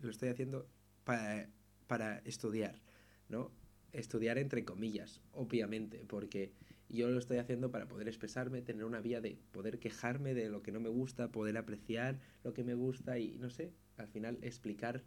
lo 0.00 0.10
estoy 0.10 0.30
haciendo 0.30 0.68
para, 1.04 1.48
para 1.86 2.18
estudiar, 2.20 2.80
¿no? 3.28 3.52
Estudiar 3.92 4.38
entre 4.38 4.64
comillas, 4.64 5.20
obviamente, 5.32 6.04
porque 6.06 6.52
yo 6.88 7.08
lo 7.08 7.18
estoy 7.18 7.38
haciendo 7.38 7.70
para 7.70 7.86
poder 7.86 8.08
expresarme, 8.08 8.62
tener 8.62 8.84
una 8.84 9.00
vía 9.00 9.20
de 9.20 9.38
poder 9.52 9.78
quejarme 9.78 10.34
de 10.34 10.48
lo 10.48 10.62
que 10.62 10.72
no 10.72 10.80
me 10.80 10.88
gusta, 10.88 11.30
poder 11.30 11.56
apreciar 11.56 12.18
lo 12.42 12.52
que 12.52 12.64
me 12.64 12.74
gusta 12.74 13.18
y, 13.18 13.38
no 13.38 13.50
sé, 13.50 13.72
al 13.96 14.08
final 14.08 14.38
explicar 14.42 15.04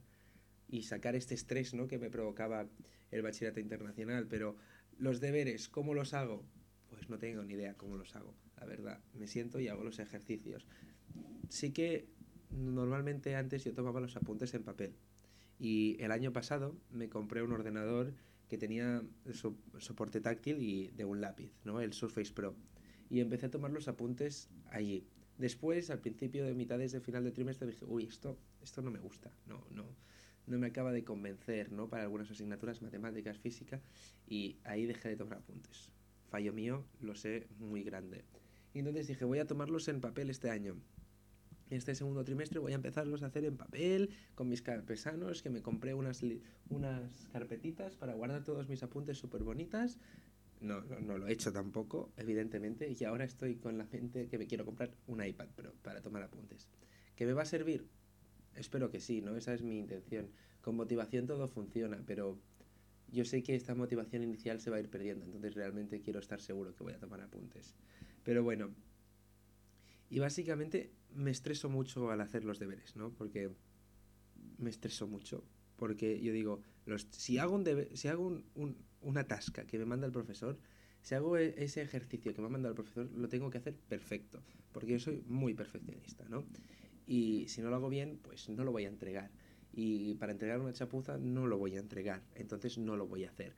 y 0.69 0.83
sacar 0.83 1.15
este 1.15 1.35
estrés, 1.35 1.73
¿no? 1.73 1.87
Que 1.87 1.99
me 1.99 2.09
provocaba 2.09 2.67
el 3.11 3.21
bachillerato 3.21 3.59
internacional, 3.59 4.27
pero 4.27 4.55
los 4.97 5.19
deberes, 5.19 5.69
¿cómo 5.69 5.93
los 5.93 6.13
hago? 6.13 6.43
Pues 6.89 7.09
no 7.09 7.17
tengo 7.17 7.43
ni 7.43 7.53
idea 7.53 7.75
cómo 7.75 7.97
los 7.97 8.15
hago, 8.15 8.33
la 8.57 8.65
verdad. 8.65 8.99
Me 9.13 9.27
siento 9.27 9.59
y 9.59 9.67
hago 9.67 9.83
los 9.83 9.99
ejercicios. 9.99 10.67
Sí 11.49 11.71
que 11.71 12.07
normalmente 12.51 13.35
antes 13.35 13.63
yo 13.63 13.73
tomaba 13.73 13.99
los 13.99 14.15
apuntes 14.15 14.53
en 14.53 14.63
papel. 14.63 14.95
Y 15.59 15.97
el 15.99 16.11
año 16.11 16.33
pasado 16.33 16.75
me 16.91 17.09
compré 17.09 17.41
un 17.41 17.53
ordenador 17.53 18.13
que 18.47 18.57
tenía 18.57 19.01
soporte 19.79 20.21
táctil 20.21 20.61
y 20.61 20.89
de 20.89 21.05
un 21.05 21.21
lápiz, 21.21 21.51
¿no? 21.63 21.81
El 21.81 21.93
Surface 21.93 22.33
Pro. 22.33 22.55
Y 23.09 23.19
empecé 23.19 23.47
a 23.47 23.51
tomar 23.51 23.71
los 23.71 23.87
apuntes 23.87 24.49
allí. 24.71 25.07
Después, 25.37 25.89
al 25.89 25.99
principio 25.99 26.45
de 26.45 26.53
mitades 26.53 26.91
de 26.91 27.01
final 27.01 27.23
de 27.23 27.31
trimestre, 27.31 27.67
dije, 27.67 27.85
uy, 27.85 28.05
esto, 28.05 28.37
esto 28.61 28.81
no 28.81 28.91
me 28.91 28.99
gusta, 28.99 29.31
no, 29.47 29.65
no, 29.71 29.85
no 30.47 30.57
me 30.59 30.67
acaba 30.67 30.91
de 30.91 31.03
convencer, 31.03 31.71
¿no? 31.71 31.89
Para 31.89 32.03
algunas 32.03 32.29
asignaturas, 32.29 32.81
matemáticas, 32.81 33.37
física, 33.37 33.81
y 34.27 34.57
ahí 34.63 34.85
dejé 34.85 35.09
de 35.09 35.17
tomar 35.17 35.39
apuntes. 35.39 35.89
Fallo 36.29 36.53
mío, 36.53 36.85
lo 37.01 37.15
sé, 37.15 37.47
muy 37.59 37.83
grande. 37.83 38.23
Y 38.73 38.79
entonces 38.79 39.07
dije, 39.07 39.25
voy 39.25 39.39
a 39.39 39.47
tomarlos 39.47 39.87
en 39.87 40.01
papel 40.01 40.29
este 40.29 40.49
año. 40.49 40.75
Este 41.69 41.95
segundo 41.95 42.23
trimestre 42.23 42.59
voy 42.59 42.73
a 42.73 42.75
empezarlos 42.75 43.23
a 43.23 43.27
hacer 43.27 43.45
en 43.45 43.57
papel, 43.57 44.09
con 44.35 44.49
mis 44.49 44.61
carpesanos, 44.61 45.41
que 45.41 45.49
me 45.49 45.61
compré 45.61 45.93
unas, 45.93 46.21
unas 46.69 47.27
carpetitas 47.31 47.95
para 47.95 48.13
guardar 48.13 48.43
todos 48.43 48.67
mis 48.67 48.83
apuntes 48.83 49.17
súper 49.17 49.43
bonitas. 49.43 49.97
No, 50.59 50.81
no, 50.81 50.99
no, 50.99 51.17
lo 51.17 51.27
he 51.27 51.33
hecho 51.33 51.51
tampoco, 51.51 52.11
evidentemente, 52.15 52.95
y 52.97 53.03
ahora 53.03 53.25
estoy 53.25 53.55
con 53.55 53.77
la 53.77 53.85
mente 53.91 54.27
que 54.27 54.37
me 54.37 54.47
quiero 54.47 54.65
comprar 54.65 54.91
un 55.07 55.23
iPad 55.23 55.49
Pro 55.55 55.73
para 55.81 56.01
tomar 56.01 56.23
apuntes. 56.23 56.69
¿Que 57.15 57.25
me 57.25 57.33
va 57.33 57.41
a 57.41 57.45
servir? 57.45 57.85
Espero 58.55 58.89
que 58.89 58.99
sí, 58.99 59.21
¿no? 59.21 59.35
Esa 59.35 59.53
es 59.53 59.61
mi 59.61 59.77
intención. 59.77 60.29
Con 60.61 60.75
motivación 60.75 61.27
todo 61.27 61.47
funciona, 61.47 62.01
pero 62.05 62.39
yo 63.11 63.25
sé 63.25 63.43
que 63.43 63.55
esta 63.55 63.75
motivación 63.75 64.23
inicial 64.23 64.59
se 64.59 64.69
va 64.69 64.77
a 64.77 64.79
ir 64.79 64.89
perdiendo, 64.89 65.25
entonces 65.25 65.53
realmente 65.53 66.01
quiero 66.01 66.19
estar 66.19 66.41
seguro 66.41 66.75
que 66.75 66.83
voy 66.83 66.93
a 66.93 66.99
tomar 66.99 67.21
apuntes. 67.21 67.75
Pero 68.23 68.43
bueno, 68.43 68.71
y 70.09 70.19
básicamente 70.19 70.91
me 71.13 71.31
estreso 71.31 71.69
mucho 71.69 72.11
al 72.11 72.21
hacer 72.21 72.43
los 72.43 72.59
deberes, 72.59 72.95
¿no? 72.95 73.11
Porque 73.11 73.51
me 74.57 74.69
estreso 74.69 75.07
mucho. 75.07 75.43
Porque 75.75 76.21
yo 76.21 76.31
digo, 76.31 76.61
los, 76.85 77.07
si 77.11 77.37
hago, 77.37 77.55
un 77.55 77.65
si 77.93 78.07
hago 78.07 78.43
un, 78.55 78.77
una 79.01 79.27
tasca 79.27 79.65
que 79.65 79.77
me 79.77 79.85
manda 79.85 80.05
el 80.05 80.13
profesor, 80.13 80.57
si 81.01 81.15
hago 81.15 81.37
e, 81.37 81.53
ese 81.57 81.81
ejercicio 81.81 82.33
que 82.33 82.41
me 82.41 82.47
ha 82.47 82.49
mandado 82.49 82.71
el 82.71 82.75
profesor, 82.75 83.09
lo 83.11 83.27
tengo 83.27 83.49
que 83.49 83.57
hacer 83.57 83.75
perfecto. 83.75 84.41
Porque 84.71 84.93
yo 84.93 84.99
soy 84.99 85.23
muy 85.27 85.53
perfeccionista, 85.53 86.25
¿no? 86.29 86.45
Y 87.05 87.47
si 87.47 87.61
no 87.61 87.69
lo 87.69 87.75
hago 87.75 87.89
bien, 87.89 88.19
pues 88.21 88.49
no 88.49 88.63
lo 88.63 88.71
voy 88.71 88.85
a 88.85 88.89
entregar. 88.89 89.31
Y 89.71 90.15
para 90.15 90.31
entregar 90.31 90.59
una 90.59 90.73
chapuza 90.73 91.17
no 91.17 91.47
lo 91.47 91.57
voy 91.57 91.75
a 91.75 91.79
entregar. 91.79 92.21
Entonces 92.35 92.77
no 92.77 92.95
lo 92.95 93.07
voy 93.07 93.25
a 93.25 93.29
hacer. 93.29 93.53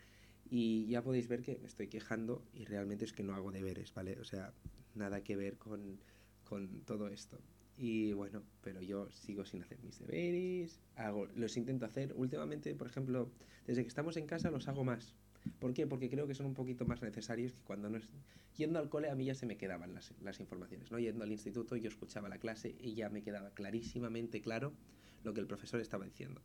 Y 0.50 0.86
ya 0.88 1.02
podéis 1.02 1.28
ver 1.28 1.42
que 1.42 1.58
me 1.58 1.68
estoy 1.68 1.88
quejando 1.88 2.44
y 2.54 2.66
realmente 2.66 3.06
es 3.06 3.14
que 3.14 3.24
no 3.24 3.34
hago 3.34 3.52
deberes, 3.52 3.94
¿vale? 3.94 4.18
O 4.20 4.24
sea, 4.24 4.54
nada 4.94 5.24
que 5.24 5.36
ver 5.36 5.58
con, 5.58 6.00
con 6.44 6.82
todo 6.82 7.08
esto. 7.08 7.40
Y 7.78 8.14
bueno, 8.14 8.44
pero 8.62 8.82
yo 8.82 9.10
sigo 9.12 9.46
sin 9.46 9.62
hacer 9.62 9.80
mis 9.84 10.00
deberes, 10.00 10.80
hago, 10.96 11.28
los 11.36 11.58
intento 11.58 11.86
hacer. 11.86 12.14
Últimamente, 12.16 12.74
por 12.76 12.88
ejemplo, 12.88 13.30
desde 13.68 13.82
que 13.82 13.90
estamos 13.90 14.16
en 14.18 14.28
casa 14.28 14.52
los 14.52 14.68
hago 14.68 14.84
más. 14.84 15.16
¿Por 15.60 15.74
qué? 15.74 15.88
Porque 15.88 16.10
creo 16.10 16.28
que 16.28 16.36
son 16.36 16.46
un 16.46 16.54
poquito 16.54 16.86
más 16.86 17.02
necesarios 17.02 17.54
que 17.54 17.62
cuando 17.62 17.90
no... 17.90 17.98
Es... 17.98 18.08
Yendo 18.58 18.80
al 18.80 18.90
cole 18.90 19.10
a 19.10 19.16
mí 19.16 19.26
ya 19.26 19.36
se 19.36 19.46
me 19.46 19.58
quedaban 19.58 19.94
las, 19.94 20.14
las 20.22 20.40
informaciones, 20.40 20.92
¿no? 20.92 21.00
Yendo 21.00 21.24
al 21.24 21.32
instituto 21.32 21.76
yo 21.76 21.90
escuchaba 21.90 22.30
la 22.30 22.38
clase 22.38 22.76
y 22.80 22.94
ya 22.94 23.10
me 23.10 23.22
quedaba 23.22 23.52
clarísimamente 23.52 24.42
claro 24.42 24.74
lo 25.24 25.34
que 25.34 25.42
el 25.42 25.48
profesor 25.48 25.82
estaba 25.82 26.06
diciendo. 26.06 26.42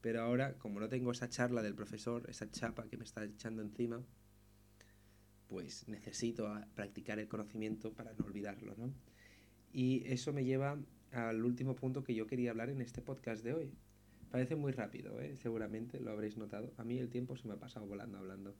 Pero 0.00 0.22
ahora, 0.22 0.54
como 0.58 0.80
no 0.80 0.88
tengo 0.88 1.12
esa 1.12 1.28
charla 1.28 1.62
del 1.62 1.74
profesor, 1.74 2.28
esa 2.28 2.50
chapa 2.50 2.88
que 2.88 2.96
me 2.96 3.04
está 3.04 3.24
echando 3.24 3.62
encima, 3.62 4.02
pues 5.48 5.86
necesito 5.88 6.52
practicar 6.74 7.18
el 7.18 7.28
conocimiento 7.28 7.92
para 7.92 8.12
no 8.14 8.24
olvidarlo, 8.24 8.74
¿no? 8.76 8.92
Y 9.72 10.02
eso 10.06 10.32
me 10.32 10.44
lleva 10.44 10.78
al 11.12 11.44
último 11.44 11.76
punto 11.76 12.02
que 12.02 12.14
yo 12.14 12.26
quería 12.26 12.50
hablar 12.50 12.70
en 12.70 12.80
este 12.80 13.02
podcast 13.02 13.44
de 13.44 13.54
hoy. 13.54 13.72
Parece 14.32 14.56
muy 14.56 14.72
rápido, 14.72 15.20
¿eh? 15.20 15.36
seguramente 15.36 16.00
lo 16.00 16.10
habréis 16.10 16.38
notado. 16.38 16.72
A 16.78 16.84
mí 16.84 16.96
el 16.96 17.10
tiempo 17.10 17.36
se 17.36 17.46
me 17.46 17.52
ha 17.52 17.58
pasado 17.58 17.86
volando 17.86 18.16
hablando. 18.16 18.56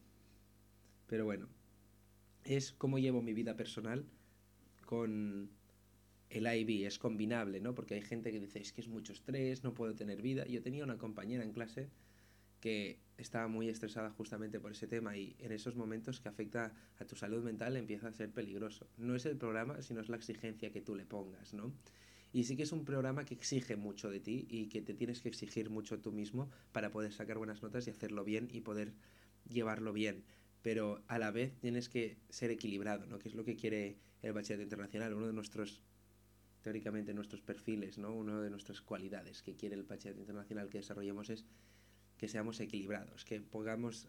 Pero 1.07 1.25
bueno, 1.25 1.49
es 2.45 2.73
cómo 2.73 2.99
llevo 2.99 3.23
mi 3.23 3.33
vida 3.33 3.57
personal 3.57 4.05
con 4.85 5.49
el 6.29 6.47
IB. 6.47 6.87
Es 6.87 6.99
combinable, 6.99 7.59
¿no? 7.61 7.75
Porque 7.75 7.95
hay 7.95 8.03
gente 8.03 8.31
que 8.33 8.39
dice, 8.39 8.61
es 8.61 8.71
que 8.75 8.83
es 8.83 8.89
mucho 8.89 9.15
estrés, 9.15 9.65
no 9.65 9.73
puedo 9.73 9.95
tener 9.95 10.21
vida. 10.21 10.45
Yo 10.45 10.61
tenía 10.61 10.85
una 10.85 10.99
compañera 10.99 11.43
en 11.43 11.55
clase 11.55 11.89
que 12.61 13.01
estaba 13.17 13.49
muy 13.49 13.71
estresada 13.71 14.11
justamente 14.11 14.61
por 14.61 14.73
ese 14.73 14.87
tema 14.87 15.17
y 15.17 15.37
en 15.39 15.53
esos 15.53 15.75
momentos 15.75 16.21
que 16.21 16.29
afecta 16.29 16.75
a 16.99 17.07
tu 17.07 17.17
salud 17.17 17.43
mental 17.43 17.79
empieza 17.79 18.09
a 18.09 18.13
ser 18.13 18.31
peligroso. 18.31 18.91
No 18.99 19.17
es 19.17 19.25
el 19.25 19.39
programa, 19.39 19.81
sino 19.81 20.03
es 20.03 20.11
la 20.11 20.17
exigencia 20.17 20.71
que 20.71 20.83
tú 20.83 20.95
le 20.95 21.07
pongas, 21.07 21.55
¿no? 21.55 21.73
Y 22.33 22.45
sí 22.45 22.57
que 22.57 22.63
es 22.63 22.73
un 22.73 22.85
programa 22.85 23.25
que 23.25 23.35
exige 23.35 23.77
mucho 23.77 24.11
de 24.11 24.21
ti 24.21 24.47
y 24.49 24.69
que 24.69 24.81
te 24.81 24.95
tienes 24.95 25.21
que 25.21 25.29
exigir 25.29 25.69
mucho 25.69 26.01
tú 26.01 26.13
mismo 26.13 26.51
para 26.73 26.91
poder 26.91 27.13
sacar 27.13 27.37
buenas 27.39 27.63
notas 27.63 27.87
y 27.87 27.91
hacerlo 27.91 28.25
bien 28.25 28.49
y 28.51 28.63
poder 28.63 28.95
llevarlo 29.49 29.93
bien. 29.93 30.25
Pero 30.63 31.03
a 31.09 31.19
la 31.19 31.31
vez 31.31 31.59
tienes 31.61 31.89
que 31.89 32.17
ser 32.31 32.51
equilibrado, 32.51 33.07
¿no? 33.07 33.19
Que 33.19 33.29
es 33.29 33.35
lo 33.35 33.45
que 33.45 33.57
quiere 33.57 33.99
el 34.23 34.33
bachillerato 34.33 34.63
internacional, 34.63 35.13
uno 35.15 35.27
de 35.27 35.33
nuestros 35.33 35.83
teóricamente 36.63 37.13
nuestros 37.13 37.43
perfiles, 37.43 37.99
¿no? 37.99 38.15
Una 38.15 38.41
de 38.41 38.49
nuestras 38.49 38.81
cualidades 38.81 39.43
que 39.43 39.57
quiere 39.57 39.75
el 39.75 39.83
bachillerato 39.83 40.21
internacional 40.21 40.71
que 40.71 40.79
desarrollemos 40.79 41.29
es 41.29 41.45
que 42.17 42.29
seamos 42.29 42.61
equilibrados, 42.61 43.25
que 43.25 43.41
podamos 43.41 44.09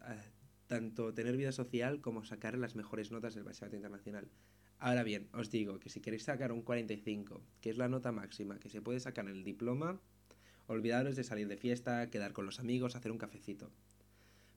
tanto 0.68 1.14
tener 1.14 1.36
vida 1.36 1.52
social 1.52 2.00
como 2.00 2.24
sacar 2.24 2.58
las 2.58 2.76
mejores 2.76 3.12
notas 3.12 3.34
del 3.34 3.44
bachillerato 3.44 3.76
internacional. 3.76 4.30
Ahora 4.84 5.04
bien, 5.04 5.30
os 5.32 5.50
digo 5.50 5.80
que 5.80 5.88
si 5.88 6.02
queréis 6.02 6.24
sacar 6.24 6.52
un 6.52 6.62
45, 6.62 7.42
que 7.62 7.70
es 7.70 7.78
la 7.78 7.88
nota 7.88 8.12
máxima 8.12 8.60
que 8.60 8.68
se 8.68 8.82
puede 8.82 9.00
sacar 9.00 9.24
en 9.30 9.38
el 9.38 9.46
diploma, 9.46 10.02
olvidaros 10.68 11.16
de 11.16 11.24
salir 11.24 11.48
de 11.48 11.56
fiesta, 11.56 12.10
quedar 12.10 12.34
con 12.34 12.46
los 12.46 12.60
amigos, 12.60 12.98
hacer 12.98 13.14
un 13.14 13.18
cafecito. 13.18 13.72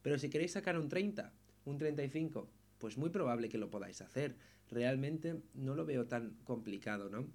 Pero 0.02 0.18
si 0.18 0.28
queréis 0.28 0.50
sacar 0.50 0.80
un 0.80 0.88
30, 0.88 1.32
un 1.64 1.78
35, 1.78 2.50
pues 2.78 2.98
muy 2.98 3.10
probable 3.10 3.48
que 3.48 3.56
lo 3.56 3.70
podáis 3.70 4.00
hacer. 4.00 4.34
Realmente 4.68 5.40
no 5.54 5.76
lo 5.76 5.86
veo 5.86 6.08
tan 6.08 6.34
complicado, 6.42 7.08
¿no? 7.08 7.28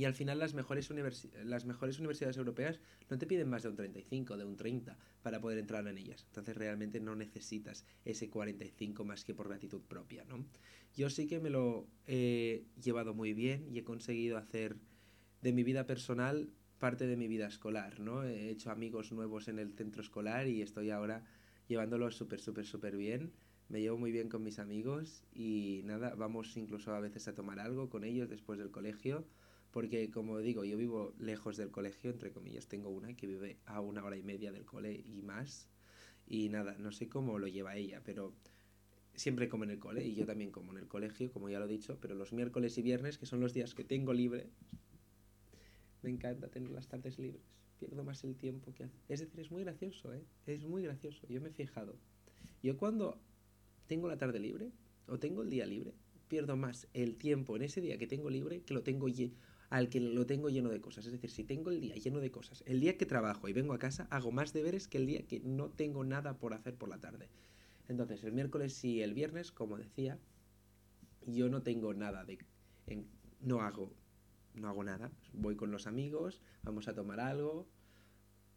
Y 0.00 0.06
al 0.06 0.14
final 0.14 0.38
las 0.38 0.54
mejores, 0.54 0.88
las 1.44 1.66
mejores 1.66 1.98
universidades 1.98 2.38
europeas 2.38 2.80
no 3.10 3.18
te 3.18 3.26
piden 3.26 3.50
más 3.50 3.64
de 3.64 3.68
un 3.68 3.76
35, 3.76 4.38
de 4.38 4.46
un 4.46 4.56
30 4.56 4.96
para 5.20 5.42
poder 5.42 5.58
entrar 5.58 5.86
en 5.86 5.98
ellas. 5.98 6.24
Entonces 6.26 6.56
realmente 6.56 7.00
no 7.00 7.14
necesitas 7.16 7.84
ese 8.06 8.30
45 8.30 9.04
más 9.04 9.26
que 9.26 9.34
por 9.34 9.48
gratitud 9.48 9.82
propia, 9.82 10.24
¿no? 10.24 10.42
Yo 10.96 11.10
sí 11.10 11.26
que 11.26 11.38
me 11.38 11.50
lo 11.50 11.86
he 12.06 12.64
llevado 12.82 13.12
muy 13.12 13.34
bien 13.34 13.68
y 13.70 13.78
he 13.78 13.84
conseguido 13.84 14.38
hacer 14.38 14.78
de 15.42 15.52
mi 15.52 15.64
vida 15.64 15.84
personal 15.84 16.48
parte 16.78 17.06
de 17.06 17.18
mi 17.18 17.28
vida 17.28 17.46
escolar, 17.46 18.00
¿no? 18.00 18.24
He 18.24 18.48
hecho 18.48 18.70
amigos 18.70 19.12
nuevos 19.12 19.48
en 19.48 19.58
el 19.58 19.74
centro 19.74 20.00
escolar 20.00 20.48
y 20.48 20.62
estoy 20.62 20.88
ahora 20.88 21.26
llevándolo 21.68 22.10
súper, 22.10 22.40
súper, 22.40 22.64
súper 22.64 22.96
bien. 22.96 23.34
Me 23.68 23.82
llevo 23.82 23.98
muy 23.98 24.12
bien 24.12 24.30
con 24.30 24.42
mis 24.42 24.60
amigos 24.60 25.24
y 25.34 25.82
nada, 25.84 26.14
vamos 26.14 26.56
incluso 26.56 26.94
a 26.94 27.00
veces 27.00 27.28
a 27.28 27.34
tomar 27.34 27.60
algo 27.60 27.90
con 27.90 28.02
ellos 28.02 28.30
después 28.30 28.58
del 28.58 28.70
colegio 28.70 29.26
porque 29.70 30.10
como 30.10 30.38
digo, 30.38 30.64
yo 30.64 30.76
vivo 30.76 31.14
lejos 31.18 31.56
del 31.56 31.70
colegio, 31.70 32.10
entre 32.10 32.32
comillas, 32.32 32.66
tengo 32.66 32.90
una 32.90 33.14
que 33.14 33.26
vive 33.26 33.58
a 33.66 33.80
una 33.80 34.04
hora 34.04 34.16
y 34.16 34.22
media 34.22 34.52
del 34.52 34.64
cole 34.64 34.92
y 35.04 35.22
más, 35.22 35.68
y 36.26 36.48
nada, 36.48 36.76
no 36.78 36.92
sé 36.92 37.08
cómo 37.08 37.38
lo 37.38 37.46
lleva 37.46 37.76
ella, 37.76 38.02
pero 38.04 38.34
siempre 39.14 39.48
como 39.48 39.64
en 39.64 39.70
el 39.70 39.78
cole, 39.78 40.04
y 40.04 40.14
yo 40.14 40.26
también 40.26 40.50
como 40.50 40.72
en 40.72 40.78
el 40.78 40.88
colegio, 40.88 41.32
como 41.32 41.48
ya 41.48 41.58
lo 41.58 41.66
he 41.66 41.68
dicho, 41.68 41.98
pero 42.00 42.14
los 42.14 42.32
miércoles 42.32 42.78
y 42.78 42.82
viernes, 42.82 43.18
que 43.18 43.26
son 43.26 43.40
los 43.40 43.52
días 43.52 43.74
que 43.74 43.84
tengo 43.84 44.12
libre, 44.12 44.48
me 46.02 46.10
encanta 46.10 46.48
tener 46.48 46.70
las 46.70 46.88
tardes 46.88 47.18
libres, 47.18 47.42
pierdo 47.78 48.04
más 48.04 48.24
el 48.24 48.36
tiempo 48.36 48.72
que 48.74 48.84
hace. 48.84 48.96
Es 49.08 49.20
decir, 49.20 49.40
es 49.40 49.50
muy 49.50 49.64
gracioso, 49.64 50.14
¿eh? 50.14 50.24
Es 50.46 50.64
muy 50.64 50.82
gracioso, 50.82 51.26
yo 51.28 51.40
me 51.40 51.50
he 51.50 51.52
fijado. 51.52 51.96
Yo 52.62 52.76
cuando 52.76 53.20
tengo 53.86 54.08
la 54.08 54.16
tarde 54.16 54.38
libre, 54.38 54.72
o 55.06 55.18
tengo 55.18 55.42
el 55.42 55.50
día 55.50 55.66
libre, 55.66 55.94
pierdo 56.28 56.56
más 56.56 56.86
el 56.94 57.16
tiempo 57.16 57.56
en 57.56 57.62
ese 57.62 57.80
día 57.80 57.98
que 57.98 58.06
tengo 58.06 58.30
libre 58.30 58.62
que 58.62 58.72
lo 58.72 58.82
tengo 58.82 59.08
al 59.70 59.88
que 59.88 60.00
lo 60.00 60.26
tengo 60.26 60.50
lleno 60.50 60.68
de 60.70 60.80
cosas. 60.80 61.06
Es 61.06 61.12
decir, 61.12 61.30
si 61.30 61.44
tengo 61.44 61.70
el 61.70 61.80
día 61.80 61.94
lleno 61.94 62.20
de 62.20 62.30
cosas, 62.30 62.62
el 62.66 62.80
día 62.80 62.98
que 62.98 63.06
trabajo 63.06 63.48
y 63.48 63.52
vengo 63.52 63.72
a 63.72 63.78
casa, 63.78 64.06
hago 64.10 64.32
más 64.32 64.52
deberes 64.52 64.88
que 64.88 64.98
el 64.98 65.06
día 65.06 65.22
que 65.26 65.40
no 65.40 65.70
tengo 65.70 66.04
nada 66.04 66.38
por 66.38 66.54
hacer 66.54 66.74
por 66.74 66.88
la 66.88 66.98
tarde. 66.98 67.28
Entonces, 67.88 68.22
el 68.24 68.32
miércoles 68.32 68.84
y 68.84 69.02
el 69.02 69.14
viernes, 69.14 69.52
como 69.52 69.78
decía, 69.78 70.18
yo 71.26 71.48
no 71.48 71.62
tengo 71.62 71.94
nada 71.94 72.24
de... 72.24 72.38
no 73.40 73.62
hago 73.62 73.92
no 74.54 74.68
hago 74.68 74.84
nada. 74.84 75.10
Voy 75.32 75.56
con 75.56 75.70
los 75.70 75.86
amigos, 75.86 76.42
vamos 76.62 76.88
a 76.88 76.94
tomar 76.94 77.20
algo. 77.20 77.68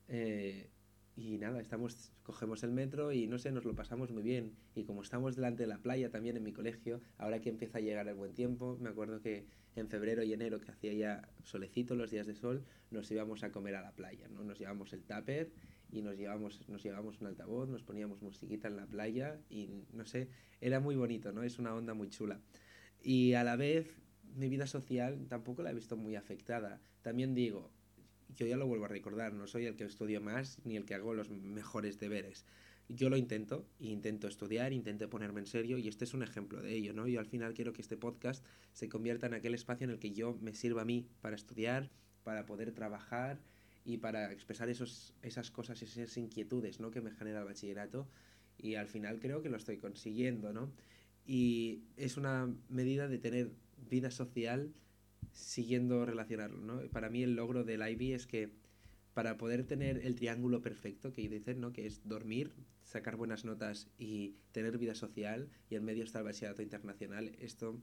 Eh, 0.07 0.69
y 1.15 1.37
nada, 1.37 1.61
estamos, 1.61 2.11
cogemos 2.23 2.63
el 2.63 2.71
metro 2.71 3.11
y 3.11 3.27
no 3.27 3.37
sé, 3.37 3.51
nos 3.51 3.65
lo 3.65 3.75
pasamos 3.75 4.11
muy 4.11 4.23
bien. 4.23 4.55
Y 4.75 4.83
como 4.83 5.01
estamos 5.01 5.35
delante 5.35 5.63
de 5.63 5.67
la 5.67 5.77
playa 5.77 6.09
también 6.09 6.37
en 6.37 6.43
mi 6.43 6.53
colegio, 6.53 7.01
ahora 7.17 7.39
que 7.39 7.49
empieza 7.49 7.77
a 7.77 7.81
llegar 7.81 8.07
el 8.07 8.15
buen 8.15 8.33
tiempo, 8.33 8.77
me 8.81 8.89
acuerdo 8.89 9.21
que 9.21 9.45
en 9.75 9.87
febrero 9.87 10.23
y 10.23 10.33
enero, 10.33 10.59
que 10.59 10.71
hacía 10.71 10.93
ya 10.93 11.29
solecito 11.43 11.95
los 11.95 12.11
días 12.11 12.27
de 12.27 12.35
sol, 12.35 12.63
nos 12.91 13.09
íbamos 13.11 13.43
a 13.43 13.51
comer 13.51 13.75
a 13.75 13.81
la 13.81 13.91
playa, 13.91 14.27
¿no? 14.29 14.43
Nos 14.43 14.59
llevamos 14.59 14.93
el 14.93 15.03
tupper 15.03 15.51
y 15.91 16.01
nos 16.01 16.17
llevamos, 16.17 16.67
nos 16.67 16.83
llevamos 16.83 17.21
un 17.21 17.27
altavoz, 17.27 17.69
nos 17.69 17.83
poníamos 17.83 18.21
musiquita 18.21 18.67
en 18.67 18.75
la 18.75 18.85
playa 18.85 19.39
y 19.49 19.69
no 19.93 20.05
sé, 20.05 20.29
era 20.61 20.79
muy 20.79 20.95
bonito, 20.95 21.31
¿no? 21.31 21.43
Es 21.43 21.59
una 21.59 21.73
onda 21.73 21.93
muy 21.93 22.09
chula. 22.09 22.39
Y 23.01 23.33
a 23.33 23.43
la 23.43 23.55
vez, 23.55 23.87
mi 24.35 24.49
vida 24.49 24.67
social 24.67 25.27
tampoco 25.27 25.63
la 25.63 25.71
he 25.71 25.73
visto 25.73 25.97
muy 25.97 26.15
afectada. 26.15 26.81
También 27.01 27.33
digo, 27.33 27.71
yo 28.35 28.47
ya 28.47 28.57
lo 28.57 28.67
vuelvo 28.67 28.85
a 28.85 28.89
recordar, 28.89 29.33
no 29.33 29.47
soy 29.47 29.65
el 29.65 29.75
que 29.75 29.83
estudio 29.83 30.21
más 30.21 30.59
ni 30.65 30.77
el 30.77 30.85
que 30.85 30.95
hago 30.95 31.13
los 31.13 31.29
mejores 31.29 31.99
deberes. 31.99 32.45
Yo 32.89 33.09
lo 33.09 33.17
intento, 33.17 33.65
intento 33.79 34.27
estudiar, 34.27 34.73
intento 34.73 35.09
ponerme 35.09 35.39
en 35.39 35.47
serio 35.47 35.77
y 35.77 35.87
este 35.87 36.03
es 36.05 36.13
un 36.13 36.21
ejemplo 36.21 36.61
de 36.61 36.73
ello, 36.73 36.93
¿no? 36.93 37.07
Yo 37.07 37.19
al 37.19 37.25
final 37.25 37.53
quiero 37.53 37.73
que 37.73 37.81
este 37.81 37.97
podcast 37.97 38.45
se 38.73 38.89
convierta 38.89 39.27
en 39.27 39.33
aquel 39.33 39.53
espacio 39.53 39.85
en 39.85 39.91
el 39.91 39.99
que 39.99 40.11
yo 40.11 40.37
me 40.41 40.53
sirva 40.53 40.81
a 40.81 40.85
mí 40.85 41.07
para 41.21 41.35
estudiar, 41.35 41.89
para 42.23 42.45
poder 42.45 42.71
trabajar 42.71 43.39
y 43.85 43.97
para 43.97 44.31
expresar 44.31 44.69
esos, 44.69 45.13
esas 45.21 45.49
cosas, 45.49 45.81
esas 45.81 46.17
inquietudes 46.17 46.79
¿no? 46.79 46.91
que 46.91 47.01
me 47.01 47.11
genera 47.11 47.39
el 47.39 47.45
bachillerato 47.45 48.07
y 48.57 48.75
al 48.75 48.87
final 48.87 49.19
creo 49.19 49.41
que 49.41 49.49
lo 49.49 49.57
estoy 49.57 49.77
consiguiendo, 49.77 50.53
¿no? 50.53 50.71
Y 51.25 51.83
es 51.97 52.17
una 52.17 52.53
medida 52.69 53.07
de 53.07 53.17
tener 53.17 53.51
vida 53.89 54.11
social 54.11 54.73
siguiendo 55.31 56.05
relacionarlo, 56.05 56.59
¿no? 56.61 56.81
Para 56.89 57.09
mí 57.09 57.23
el 57.23 57.35
logro 57.35 57.63
del 57.63 57.81
IB 57.87 58.13
es 58.13 58.27
que 58.27 58.51
para 59.13 59.37
poder 59.37 59.63
tener 59.65 60.05
el 60.05 60.15
triángulo 60.15 60.61
perfecto 60.61 61.11
que 61.11 61.27
dicen, 61.27 61.61
¿no? 61.61 61.71
Que 61.73 61.85
es 61.85 62.07
dormir, 62.07 62.51
sacar 62.83 63.15
buenas 63.15 63.45
notas 63.45 63.89
y 63.97 64.35
tener 64.51 64.77
vida 64.77 64.95
social 64.95 65.49
y 65.69 65.75
en 65.75 65.85
medio 65.85 66.03
está 66.03 66.19
el 66.19 66.25
bachillerato 66.25 66.61
internacional, 66.61 67.35
esto 67.39 67.79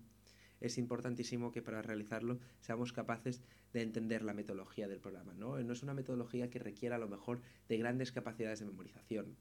es 0.60 0.76
importantísimo 0.78 1.52
que 1.52 1.62
para 1.62 1.82
realizarlo 1.82 2.38
seamos 2.60 2.92
capaces 2.92 3.42
de 3.72 3.82
entender 3.82 4.22
la 4.22 4.34
metodología 4.34 4.88
del 4.88 5.00
programa, 5.00 5.34
¿no? 5.34 5.58
No 5.62 5.72
es 5.72 5.82
una 5.82 5.94
metodología 5.94 6.50
que 6.50 6.58
requiera 6.58 6.96
a 6.96 6.98
lo 6.98 7.08
mejor 7.08 7.40
de 7.68 7.78
grandes 7.78 8.12
capacidades 8.12 8.60
de 8.60 8.66
memorización, 8.66 9.36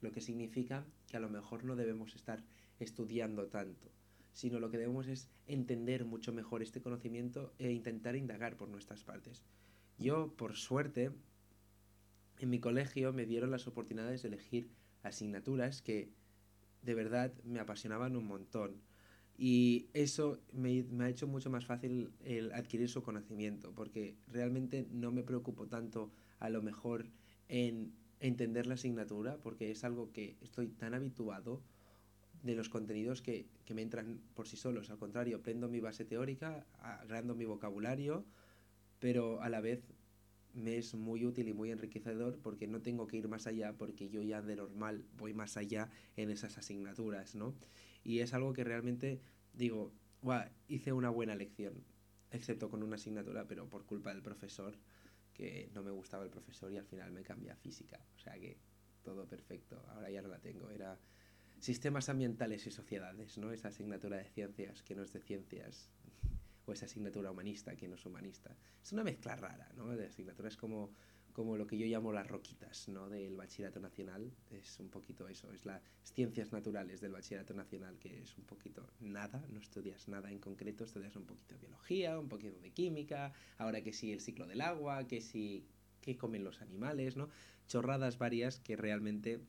lo 0.00 0.12
que 0.12 0.20
significa 0.20 0.84
que 1.06 1.16
a 1.16 1.20
lo 1.20 1.30
mejor 1.30 1.64
no 1.64 1.76
debemos 1.76 2.14
estar 2.16 2.42
estudiando 2.80 3.46
tanto, 3.46 3.92
sino 4.32 4.58
lo 4.58 4.70
que 4.70 4.78
debemos 4.78 5.06
es 5.06 5.30
entender 5.46 6.04
mucho 6.04 6.32
mejor 6.32 6.62
este 6.62 6.82
conocimiento 6.82 7.54
e 7.58 7.70
intentar 7.70 8.16
indagar 8.16 8.56
por 8.56 8.68
nuestras 8.68 9.04
partes. 9.04 9.44
Yo, 9.96 10.34
por 10.36 10.56
suerte, 10.56 11.12
en 12.40 12.50
mi 12.50 12.58
colegio 12.58 13.12
me 13.12 13.26
dieron 13.26 13.52
las 13.52 13.68
oportunidades 13.68 14.22
de 14.22 14.28
elegir 14.28 14.70
asignaturas 15.04 15.82
que 15.82 16.10
de 16.82 16.94
verdad 16.94 17.32
me 17.44 17.60
apasionaban 17.60 18.16
un 18.16 18.26
montón. 18.26 18.82
Y 19.36 19.88
eso 19.94 20.38
me, 20.52 20.84
ha 21.00 21.08
hecho 21.08 21.26
mucho 21.26 21.50
más 21.50 21.66
fácil 21.66 22.12
el 22.24 22.52
adquirir 22.52 22.88
su 22.88 23.02
conocimiento, 23.02 23.72
porque 23.72 24.16
realmente 24.28 24.86
no 24.90 25.10
me 25.10 25.24
preocupo 25.24 25.66
tanto 25.66 26.12
a 26.38 26.50
lo 26.50 26.62
mejor 26.62 27.06
en 27.48 27.92
entender 28.20 28.66
la 28.66 28.74
asignatura, 28.74 29.38
porque 29.38 29.70
es 29.70 29.82
algo 29.82 30.12
que 30.12 30.36
estoy 30.40 30.68
tan 30.68 30.94
habituado 30.94 31.62
de 32.42 32.54
los 32.54 32.68
contenidos 32.68 33.22
que, 33.22 33.46
que 33.64 33.74
me 33.74 33.82
entran 33.82 34.20
por 34.34 34.46
sí 34.46 34.56
solos. 34.56 34.90
Al 34.90 34.98
contrario, 34.98 35.38
aprendo 35.38 35.68
mi 35.68 35.80
base 35.80 36.04
teórica, 36.04 36.64
agrando 36.78 37.34
mi 37.34 37.44
vocabulario, 37.44 38.24
pero 39.00 39.40
a 39.42 39.48
la 39.48 39.60
vez 39.60 39.82
me 40.54 40.78
es 40.78 40.94
muy 40.94 41.24
útil 41.24 41.48
y 41.48 41.52
muy 41.52 41.70
enriquecedor 41.70 42.38
porque 42.40 42.66
no 42.66 42.80
tengo 42.80 43.06
que 43.06 43.16
ir 43.16 43.28
más 43.28 43.46
allá, 43.46 43.74
porque 43.76 44.08
yo 44.08 44.22
ya 44.22 44.40
de 44.42 44.56
normal 44.56 45.04
voy 45.16 45.34
más 45.34 45.56
allá 45.56 45.90
en 46.16 46.30
esas 46.30 46.56
asignaturas, 46.58 47.34
¿no? 47.34 47.54
Y 48.02 48.20
es 48.20 48.34
algo 48.34 48.52
que 48.52 48.64
realmente 48.64 49.20
digo, 49.52 49.92
Guau, 50.22 50.48
hice 50.68 50.92
una 50.92 51.10
buena 51.10 51.34
lección, 51.34 51.84
excepto 52.30 52.70
con 52.70 52.82
una 52.82 52.96
asignatura, 52.96 53.46
pero 53.46 53.68
por 53.68 53.84
culpa 53.84 54.12
del 54.12 54.22
profesor, 54.22 54.78
que 55.34 55.68
no 55.74 55.82
me 55.82 55.90
gustaba 55.90 56.24
el 56.24 56.30
profesor 56.30 56.72
y 56.72 56.78
al 56.78 56.86
final 56.86 57.12
me 57.12 57.22
cambié 57.22 57.50
a 57.50 57.56
física. 57.56 58.00
O 58.14 58.18
sea 58.18 58.34
que 58.38 58.56
todo 59.02 59.26
perfecto, 59.26 59.84
ahora 59.88 60.10
ya 60.10 60.22
no 60.22 60.28
la 60.28 60.38
tengo. 60.38 60.70
Era 60.70 60.98
sistemas 61.58 62.08
ambientales 62.08 62.66
y 62.66 62.70
sociedades, 62.70 63.38
¿no? 63.38 63.52
Esa 63.52 63.68
asignatura 63.68 64.16
de 64.16 64.24
ciencias 64.24 64.82
que 64.82 64.94
no 64.94 65.02
es 65.02 65.12
de 65.12 65.20
ciencias, 65.20 65.90
o 66.66 66.72
esa 66.72 66.86
asignatura 66.86 67.30
humanista 67.30 67.76
que 67.76 67.88
no 67.88 67.96
es 67.96 68.06
humanista. 68.06 68.56
Es 68.82 68.92
una 68.92 69.04
mezcla 69.04 69.36
rara, 69.36 69.70
¿no? 69.76 69.88
De 69.88 70.06
asignaturas 70.06 70.56
como 70.56 70.92
como 71.34 71.56
lo 71.56 71.66
que 71.66 71.76
yo 71.76 71.84
llamo 71.84 72.12
las 72.12 72.28
roquitas 72.28 72.88
¿no? 72.88 73.08
del 73.08 73.36
bachillerato 73.36 73.80
nacional. 73.80 74.32
Es 74.50 74.78
un 74.78 74.88
poquito 74.88 75.28
eso, 75.28 75.52
es 75.52 75.66
las 75.66 75.82
ciencias 76.04 76.52
naturales 76.52 77.00
del 77.00 77.10
bachillerato 77.10 77.54
nacional, 77.54 77.98
que 77.98 78.22
es 78.22 78.38
un 78.38 78.44
poquito 78.44 78.88
nada, 79.00 79.44
no 79.50 79.58
estudias 79.58 80.08
nada 80.08 80.30
en 80.30 80.38
concreto, 80.38 80.84
estudias 80.84 81.16
un 81.16 81.26
poquito 81.26 81.56
de 81.56 81.60
biología, 81.62 82.18
un 82.18 82.28
poquito 82.28 82.60
de 82.60 82.70
química, 82.70 83.32
ahora 83.58 83.82
que 83.82 83.92
sí 83.92 84.12
el 84.12 84.20
ciclo 84.20 84.46
del 84.46 84.60
agua, 84.60 85.08
que 85.08 85.20
sí 85.20 85.66
qué 86.00 86.16
comen 86.16 86.44
los 86.44 86.62
animales, 86.62 87.16
¿no? 87.16 87.28
Chorradas 87.66 88.16
varias 88.16 88.60
que 88.60 88.76
realmente 88.76 89.40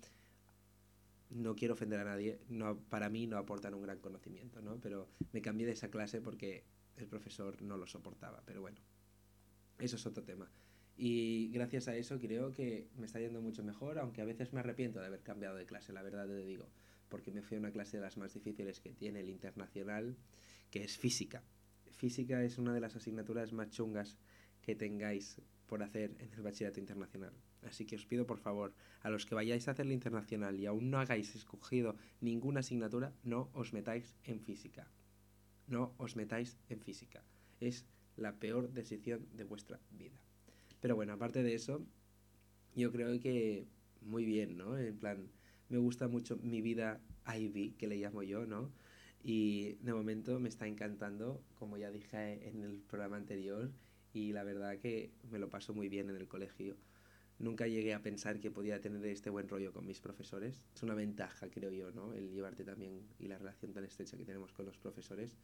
no 1.29 1.55
quiero 1.55 1.75
ofender 1.75 1.99
a 1.99 2.05
nadie, 2.05 2.39
no, 2.49 2.79
para 2.89 3.09
mí 3.09 3.27
no 3.27 3.37
aportan 3.37 3.75
un 3.75 3.83
gran 3.83 3.99
conocimiento, 3.99 4.59
¿no? 4.61 4.79
Pero 4.81 5.07
me 5.33 5.41
cambié 5.41 5.67
de 5.67 5.73
esa 5.73 5.91
clase 5.91 6.19
porque 6.19 6.63
el 6.97 7.07
profesor 7.07 7.61
no 7.61 7.77
lo 7.77 7.87
soportaba, 7.87 8.41
pero 8.45 8.61
bueno, 8.61 8.79
eso 9.79 9.95
es 9.95 10.05
otro 10.05 10.23
tema. 10.23 10.49
Y 10.97 11.49
gracias 11.49 11.87
a 11.87 11.95
eso 11.95 12.19
creo 12.19 12.53
que 12.53 12.87
me 12.95 13.05
está 13.05 13.19
yendo 13.19 13.41
mucho 13.41 13.63
mejor, 13.63 13.99
aunque 13.99 14.21
a 14.21 14.25
veces 14.25 14.53
me 14.53 14.61
arrepiento 14.61 14.99
de 14.99 15.07
haber 15.07 15.21
cambiado 15.21 15.55
de 15.57 15.65
clase, 15.65 15.91
la 15.91 16.01
verdad 16.01 16.27
te 16.27 16.45
digo, 16.45 16.69
porque 17.09 17.31
me 17.31 17.41
fui 17.41 17.57
a 17.57 17.59
una 17.59 17.71
clase 17.71 17.97
de 17.97 18.03
las 18.03 18.17
más 18.17 18.33
difíciles 18.33 18.79
que 18.79 18.93
tiene 18.93 19.19
el 19.19 19.29
internacional, 19.29 20.15
que 20.71 20.83
es 20.83 20.97
física. 20.97 21.43
Física 21.91 22.43
es 22.43 22.57
una 22.57 22.73
de 22.73 22.79
las 22.79 22.95
asignaturas 22.95 23.51
más 23.51 23.69
chungas 23.69 24.17
que 24.61 24.75
tengáis 24.75 25.41
por 25.67 25.83
hacer 25.83 26.15
en 26.19 26.31
el 26.33 26.41
bachillerato 26.41 26.79
internacional. 26.79 27.33
Así 27.63 27.85
que 27.85 27.95
os 27.95 28.05
pido 28.05 28.25
por 28.25 28.37
favor, 28.37 28.73
a 29.01 29.09
los 29.09 29.25
que 29.25 29.35
vayáis 29.35 29.67
a 29.67 29.71
hacer 29.71 29.85
el 29.85 29.91
internacional 29.91 30.59
y 30.59 30.65
aún 30.65 30.91
no 30.91 30.99
hagáis 30.99 31.35
escogido 31.35 31.95
ninguna 32.21 32.61
asignatura, 32.61 33.13
no 33.23 33.49
os 33.53 33.73
metáis 33.73 34.15
en 34.23 34.39
física. 34.39 34.87
No 35.67 35.93
os 35.97 36.15
metáis 36.15 36.57
en 36.69 36.79
física. 36.79 37.23
Es 37.59 37.85
la 38.17 38.33
peor 38.33 38.71
decisión 38.71 39.27
de 39.33 39.43
vuestra 39.43 39.79
vida. 39.91 40.17
Pero 40.79 40.95
bueno, 40.95 41.13
aparte 41.13 41.43
de 41.43 41.55
eso, 41.55 41.85
yo 42.75 42.91
creo 42.91 43.19
que 43.19 43.67
muy 44.01 44.25
bien, 44.25 44.57
¿no? 44.57 44.77
En 44.77 44.97
plan, 44.97 45.31
me 45.69 45.77
gusta 45.77 46.07
mucho 46.07 46.37
mi 46.37 46.61
vida 46.61 47.01
Ivy, 47.25 47.71
que 47.71 47.87
le 47.87 47.97
llamo 47.97 48.23
yo, 48.23 48.45
¿no? 48.45 48.71
Y 49.23 49.73
de 49.81 49.93
momento 49.93 50.39
me 50.39 50.49
está 50.49 50.67
encantando, 50.67 51.43
como 51.55 51.77
ya 51.77 51.89
dije 51.89 52.47
en 52.47 52.63
el 52.63 52.81
programa 52.81 53.17
anterior, 53.17 53.71
y 54.13 54.31
la 54.31 54.43
verdad 54.43 54.77
que 54.77 55.11
me 55.31 55.39
lo 55.39 55.49
paso 55.49 55.73
muy 55.73 55.89
bien 55.89 56.09
en 56.09 56.15
el 56.15 56.27
colegio. 56.27 56.77
Nunca 57.37 57.67
llegué 57.67 57.93
a 57.93 58.01
pensar 58.01 58.39
que 58.39 58.49
podía 58.49 58.79
tener 58.79 59.05
este 59.05 59.29
buen 59.29 59.49
rollo 59.49 59.73
con 59.73 59.85
mis 59.85 59.99
profesores. 59.99 60.65
Es 60.73 60.83
una 60.83 60.95
ventaja, 60.95 61.49
creo 61.49 61.71
yo, 61.71 61.91
¿no? 61.91 62.13
El 62.13 62.31
llevarte 62.31 62.63
también 62.63 63.01
y 63.19 63.27
la 63.27 63.37
relación 63.37 63.73
tan 63.73 63.83
estrecha 63.83 64.17
que 64.17 64.23
tenemos 64.23 64.53
con 64.53 64.65
los 64.65 64.77
profesores, 64.77 65.37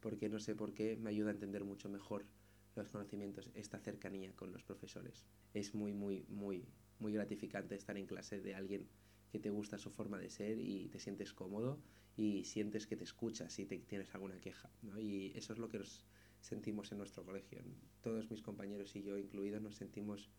porque 0.00 0.28
no 0.28 0.40
sé 0.40 0.56
por 0.56 0.74
qué 0.74 0.96
me 0.96 1.10
ayuda 1.10 1.30
a 1.30 1.34
entender 1.34 1.64
mucho 1.64 1.88
mejor 1.88 2.26
los 2.74 2.88
conocimientos, 2.88 3.50
esta 3.54 3.78
cercanía 3.78 4.32
con 4.34 4.52
los 4.52 4.64
profesores. 4.64 5.24
Es 5.54 5.74
muy, 5.74 5.92
muy, 5.92 6.24
muy, 6.28 6.66
muy 6.98 7.12
gratificante 7.12 7.76
estar 7.76 7.96
en 7.96 8.06
clase 8.06 8.40
de 8.40 8.54
alguien 8.54 8.88
que 9.30 9.38
te 9.38 9.50
gusta 9.50 9.78
su 9.78 9.90
forma 9.90 10.18
de 10.18 10.30
ser 10.30 10.58
y 10.58 10.88
te 10.88 10.98
sientes 10.98 11.32
cómodo 11.32 11.78
y 12.16 12.44
sientes 12.44 12.86
que 12.86 12.96
te 12.96 13.04
escuchas 13.04 13.52
si 13.52 13.66
te 13.66 13.78
tienes 13.78 14.14
alguna 14.14 14.40
queja. 14.40 14.70
¿no? 14.82 14.98
Y 14.98 15.32
eso 15.36 15.52
es 15.52 15.58
lo 15.58 15.68
que 15.68 15.78
nos 15.78 16.04
sentimos 16.40 16.92
en 16.92 16.98
nuestro 16.98 17.24
colegio. 17.24 17.60
Todos 18.02 18.30
mis 18.30 18.42
compañeros 18.42 18.94
y 18.96 19.02
yo 19.02 19.16
incluidos 19.16 19.62
nos 19.62 19.76
sentimos 19.76 20.30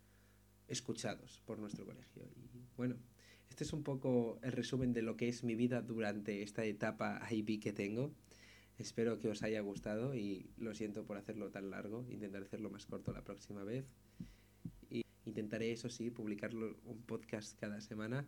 escuchados 0.67 1.41
por 1.45 1.59
nuestro 1.59 1.85
colegio. 1.85 2.23
Y 2.35 2.65
bueno, 2.75 2.95
este 3.49 3.63
es 3.63 3.73
un 3.73 3.83
poco 3.83 4.39
el 4.43 4.51
resumen 4.51 4.93
de 4.93 5.01
lo 5.01 5.17
que 5.17 5.29
es 5.29 5.43
mi 5.43 5.55
vida 5.55 5.81
durante 5.81 6.43
esta 6.43 6.65
etapa 6.65 7.21
IB 7.29 7.59
que 7.59 7.73
tengo. 7.73 8.13
Espero 8.77 9.17
que 9.17 9.29
os 9.29 9.41
haya 9.41 9.61
gustado 9.61 10.13
y 10.13 10.51
lo 10.57 10.75
siento 10.75 11.05
por 11.05 11.17
hacerlo 11.17 11.49
tan 11.49 11.71
largo. 11.71 12.05
Intentaré 12.09 12.45
hacerlo 12.45 12.69
más 12.69 12.85
corto 12.85 13.11
la 13.11 13.23
próxima 13.23 13.63
vez. 13.63 13.85
Y 14.91 15.03
intentaré, 15.25 15.71
eso 15.71 15.89
sí, 15.89 16.11
publicarlo 16.11 16.77
un 16.85 17.01
podcast 17.01 17.59
cada 17.59 17.81
semana. 17.81 18.27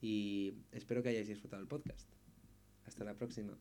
Y 0.00 0.54
espero 0.72 1.02
que 1.02 1.08
hayáis 1.08 1.28
disfrutado 1.28 1.60
el 1.60 1.68
podcast. 1.68 2.08
Hasta 2.86 3.04
la 3.04 3.14
próxima. 3.14 3.58